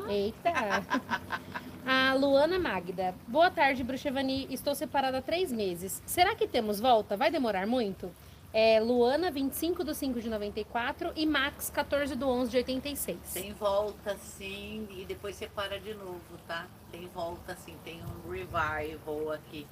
Eita! 0.09 0.51
A 1.85 2.13
Luana 2.13 2.59
Magda. 2.59 3.15
Boa 3.27 3.49
tarde, 3.49 3.83
Bruxevani. 3.83 4.47
Estou 4.51 4.75
separada 4.75 5.17
há 5.17 5.21
três 5.21 5.51
meses. 5.51 6.01
Será 6.05 6.35
que 6.35 6.47
temos 6.47 6.79
volta? 6.79 7.17
Vai 7.17 7.31
demorar 7.31 7.65
muito? 7.65 8.11
É 8.53 8.79
Luana, 8.81 9.31
25 9.31 9.83
do 9.83 9.93
5 9.93 10.19
de 10.19 10.29
94 10.29 11.13
e 11.15 11.25
Max, 11.25 11.69
14 11.69 12.15
do 12.15 12.27
11 12.27 12.51
de 12.51 12.57
86. 12.57 13.17
Tem 13.33 13.53
volta 13.53 14.17
sim, 14.17 14.87
e 14.91 15.05
depois 15.05 15.37
você 15.37 15.47
para 15.47 15.79
de 15.79 15.93
novo, 15.93 16.21
tá? 16.45 16.67
Tem 16.91 17.07
volta 17.07 17.55
sim, 17.55 17.77
tem 17.85 18.01
um 18.03 18.29
revival 18.29 19.31
aqui. 19.31 19.65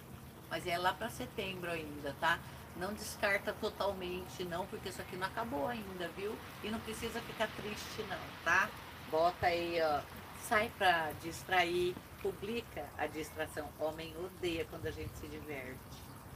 Mas 0.50 0.66
é 0.66 0.78
lá 0.78 0.94
para 0.94 1.10
setembro 1.10 1.70
ainda, 1.70 2.16
tá? 2.22 2.40
Não 2.78 2.94
descarta 2.94 3.54
totalmente, 3.60 4.46
não, 4.46 4.66
porque 4.68 4.88
isso 4.88 5.02
aqui 5.02 5.18
não 5.18 5.28
acabou 5.28 5.68
ainda, 5.68 6.10
viu? 6.16 6.34
E 6.64 6.70
não 6.70 6.80
precisa 6.80 7.20
ficar 7.20 7.50
triste, 7.58 8.02
não, 8.10 8.18
tá? 8.46 8.70
Bota 9.12 9.48
aí, 9.48 9.82
ó. 9.82 10.00
Sai 10.48 10.72
pra 10.78 11.12
distrair, 11.22 11.94
publica 12.22 12.86
a 12.98 13.06
distração. 13.08 13.68
Homem 13.80 14.16
odeia 14.18 14.66
quando 14.70 14.86
a 14.88 14.92
gente 14.92 15.12
se 15.18 15.28
diverte. 15.28 15.78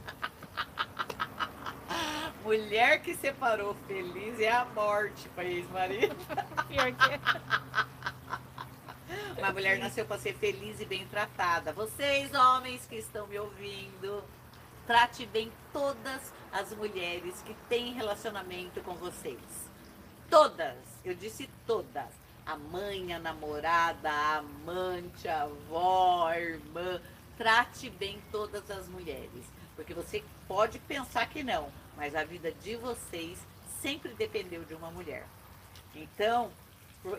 Mulher 2.44 3.00
que 3.00 3.14
separou 3.14 3.74
feliz 3.86 4.38
é 4.38 4.50
a 4.50 4.66
morte 4.66 5.26
para 5.30 5.44
ex-marido. 5.44 6.14
Pior 6.68 6.92
que 6.92 7.12
é. 7.12 7.18
Uma 9.38 9.52
mulher 9.52 9.78
nasceu 9.78 10.04
para 10.04 10.18
ser 10.18 10.34
feliz 10.34 10.78
e 10.80 10.84
bem 10.84 11.06
tratada. 11.06 11.72
Vocês, 11.72 12.34
homens 12.34 12.84
que 12.86 12.96
estão 12.96 13.26
me 13.26 13.38
ouvindo, 13.38 14.22
trate 14.86 15.24
bem 15.26 15.50
todas 15.72 16.32
as 16.52 16.70
mulheres 16.72 17.40
que 17.42 17.54
têm 17.68 17.94
relacionamento 17.94 18.80
com 18.82 18.94
vocês. 18.94 19.40
Todas, 20.30 20.76
eu 21.04 21.14
disse 21.14 21.50
todas. 21.66 22.23
A 22.46 22.56
mãe, 22.56 23.12
a 23.12 23.18
namorada, 23.18 24.10
a 24.10 24.36
amante, 24.38 25.26
a 25.28 25.42
avó, 25.42 26.28
a 26.28 26.38
irmã. 26.38 27.00
Trate 27.38 27.90
bem 27.90 28.20
todas 28.30 28.70
as 28.70 28.88
mulheres. 28.88 29.44
Porque 29.74 29.94
você 29.94 30.22
pode 30.46 30.78
pensar 30.78 31.28
que 31.28 31.42
não, 31.42 31.70
mas 31.96 32.14
a 32.14 32.24
vida 32.24 32.52
de 32.52 32.76
vocês 32.76 33.38
sempre 33.80 34.14
dependeu 34.14 34.64
de 34.64 34.74
uma 34.74 34.90
mulher. 34.90 35.26
Então, 35.94 36.50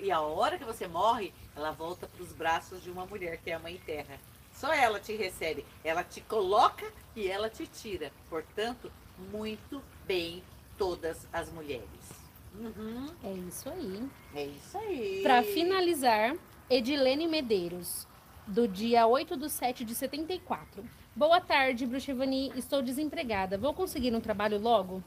e 0.01 0.11
a 0.11 0.21
hora 0.21 0.57
que 0.57 0.63
você 0.63 0.87
morre, 0.87 1.33
ela 1.55 1.71
volta 1.71 2.07
para 2.07 2.23
os 2.23 2.31
braços 2.31 2.81
de 2.81 2.89
uma 2.89 3.05
mulher, 3.05 3.37
que 3.37 3.51
é 3.51 3.53
a 3.53 3.59
Mãe 3.59 3.79
Terra. 3.85 4.19
Só 4.53 4.73
ela 4.73 4.99
te 4.99 5.15
recebe, 5.15 5.65
ela 5.83 6.03
te 6.03 6.21
coloca 6.21 6.91
e 7.15 7.27
ela 7.27 7.49
te 7.49 7.67
tira. 7.67 8.11
Portanto, 8.29 8.91
muito 9.31 9.81
bem 10.05 10.43
todas 10.77 11.27
as 11.31 11.51
mulheres. 11.51 12.24
Uhum, 12.57 13.07
É 13.23 13.33
isso 13.33 13.69
aí. 13.69 14.09
é 14.35 14.45
isso 14.45 14.77
aí. 14.77 15.19
Para 15.23 15.43
finalizar, 15.43 16.35
Edilene 16.69 17.27
Medeiros, 17.27 18.07
do 18.47 18.67
dia 18.67 19.05
8 19.07 19.35
do 19.35 19.49
7 19.49 19.83
de 19.83 19.93
74. 19.93 20.83
Boa 21.15 21.39
tarde, 21.41 21.85
Bruxevani. 21.85 22.51
Estou 22.55 22.81
desempregada. 22.81 23.57
Vou 23.57 23.73
conseguir 23.73 24.13
um 24.13 24.21
trabalho 24.21 24.59
logo? 24.59 25.03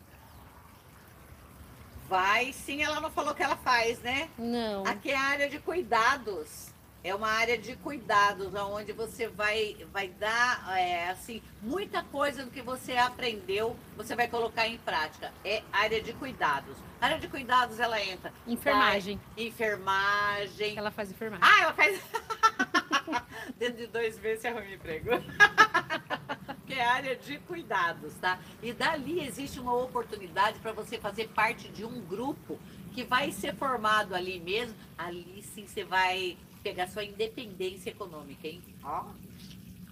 Vai 2.08 2.52
sim, 2.52 2.82
ela 2.82 3.00
não 3.00 3.10
falou 3.10 3.32
o 3.32 3.34
que 3.34 3.42
ela 3.42 3.56
faz, 3.56 4.00
né? 4.00 4.30
Não. 4.38 4.84
Aqui 4.86 5.10
é 5.10 5.16
a 5.16 5.20
área 5.20 5.48
de 5.48 5.58
cuidados. 5.58 6.68
É 7.02 7.14
uma 7.14 7.28
área 7.28 7.56
de 7.56 7.76
cuidados, 7.76 8.54
onde 8.54 8.92
você 8.92 9.28
vai, 9.28 9.76
vai 9.92 10.08
dar 10.08 10.76
é, 10.76 11.10
assim, 11.10 11.42
muita 11.62 12.02
coisa 12.02 12.44
do 12.44 12.50
que 12.50 12.60
você 12.60 12.96
aprendeu, 12.96 13.76
você 13.96 14.16
vai 14.16 14.28
colocar 14.28 14.66
em 14.66 14.78
prática. 14.78 15.32
É 15.44 15.62
área 15.72 16.02
de 16.02 16.12
cuidados. 16.12 16.76
A 17.00 17.06
área 17.06 17.18
de 17.18 17.28
cuidados, 17.28 17.78
ela 17.78 18.02
entra. 18.02 18.32
Enfermagem. 18.46 19.20
Enfermagem. 19.36 20.76
Ela 20.76 20.90
faz 20.90 21.10
enfermagem. 21.10 21.46
Ah, 21.48 21.62
ela 21.62 21.72
faz. 21.72 22.00
Dentro 23.56 23.78
de 23.78 23.86
dois 23.86 24.18
meses 24.18 24.42
você 24.42 24.48
arruma 24.48 24.66
emprego. 24.66 25.10
que 26.66 26.74
é 26.74 26.84
área 26.84 27.16
de 27.16 27.38
cuidados, 27.38 28.14
tá? 28.20 28.38
E 28.62 28.72
dali 28.72 29.24
existe 29.24 29.58
uma 29.58 29.74
oportunidade 29.74 30.58
para 30.58 30.72
você 30.72 30.98
fazer 30.98 31.28
parte 31.28 31.68
de 31.68 31.84
um 31.84 32.00
grupo 32.02 32.58
que 32.92 33.04
vai 33.04 33.30
ser 33.32 33.54
formado 33.54 34.14
ali 34.14 34.38
mesmo. 34.40 34.74
Ali 34.96 35.42
sim 35.42 35.66
você 35.66 35.84
vai 35.84 36.36
pegar 36.58 36.88
sua 36.88 37.04
independência 37.04 37.90
econômica, 37.90 38.46
hein? 38.46 38.62
Ó, 38.82 39.04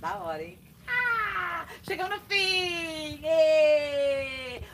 da 0.01 0.17
hora, 0.19 0.43
hein? 0.43 0.59
Ah, 0.87 1.67
no 2.09 2.21
fim! 2.21 3.21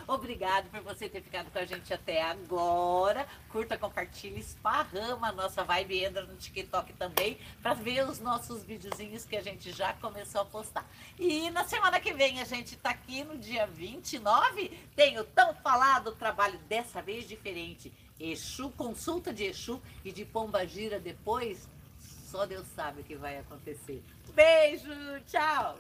Obrigado 0.06 0.68
por 0.70 0.80
você 0.82 1.08
ter 1.08 1.22
ficado 1.22 1.50
com 1.50 1.58
a 1.58 1.64
gente 1.64 1.92
até 1.92 2.22
agora. 2.22 3.26
Curta, 3.48 3.78
compartilhe, 3.78 4.40
esparrama 4.40 5.28
a 5.28 5.32
nossa 5.32 5.64
vibe, 5.64 6.04
entra 6.04 6.22
no 6.22 6.36
TikTok 6.36 6.92
também 6.94 7.38
para 7.62 7.74
ver 7.74 8.06
os 8.06 8.18
nossos 8.18 8.62
videozinhos 8.62 9.24
que 9.24 9.36
a 9.36 9.42
gente 9.42 9.72
já 9.72 9.94
começou 9.94 10.42
a 10.42 10.44
postar. 10.44 10.86
E 11.18 11.50
na 11.50 11.64
semana 11.64 11.98
que 11.98 12.12
vem 12.12 12.40
a 12.40 12.44
gente 12.44 12.76
tá 12.76 12.90
aqui 12.90 13.24
no 13.24 13.38
dia 13.38 13.66
29, 13.66 14.68
tem 14.94 15.18
o 15.18 15.24
tão 15.24 15.54
falado 15.54 16.12
trabalho 16.12 16.58
dessa 16.68 17.00
vez 17.00 17.26
diferente. 17.26 17.92
Exu, 18.20 18.70
consulta 18.70 19.32
de 19.32 19.44
Exu 19.44 19.80
e 20.04 20.12
de 20.12 20.24
Pomba 20.24 20.66
Gira 20.66 21.00
depois 21.00 21.68
só 22.32 22.46
Deus 22.46 22.66
sabe 22.74 23.02
o 23.02 23.04
que 23.04 23.14
vai 23.14 23.38
acontecer. 23.38 24.02
Beijo, 24.34 24.90
tchau! 25.26 25.76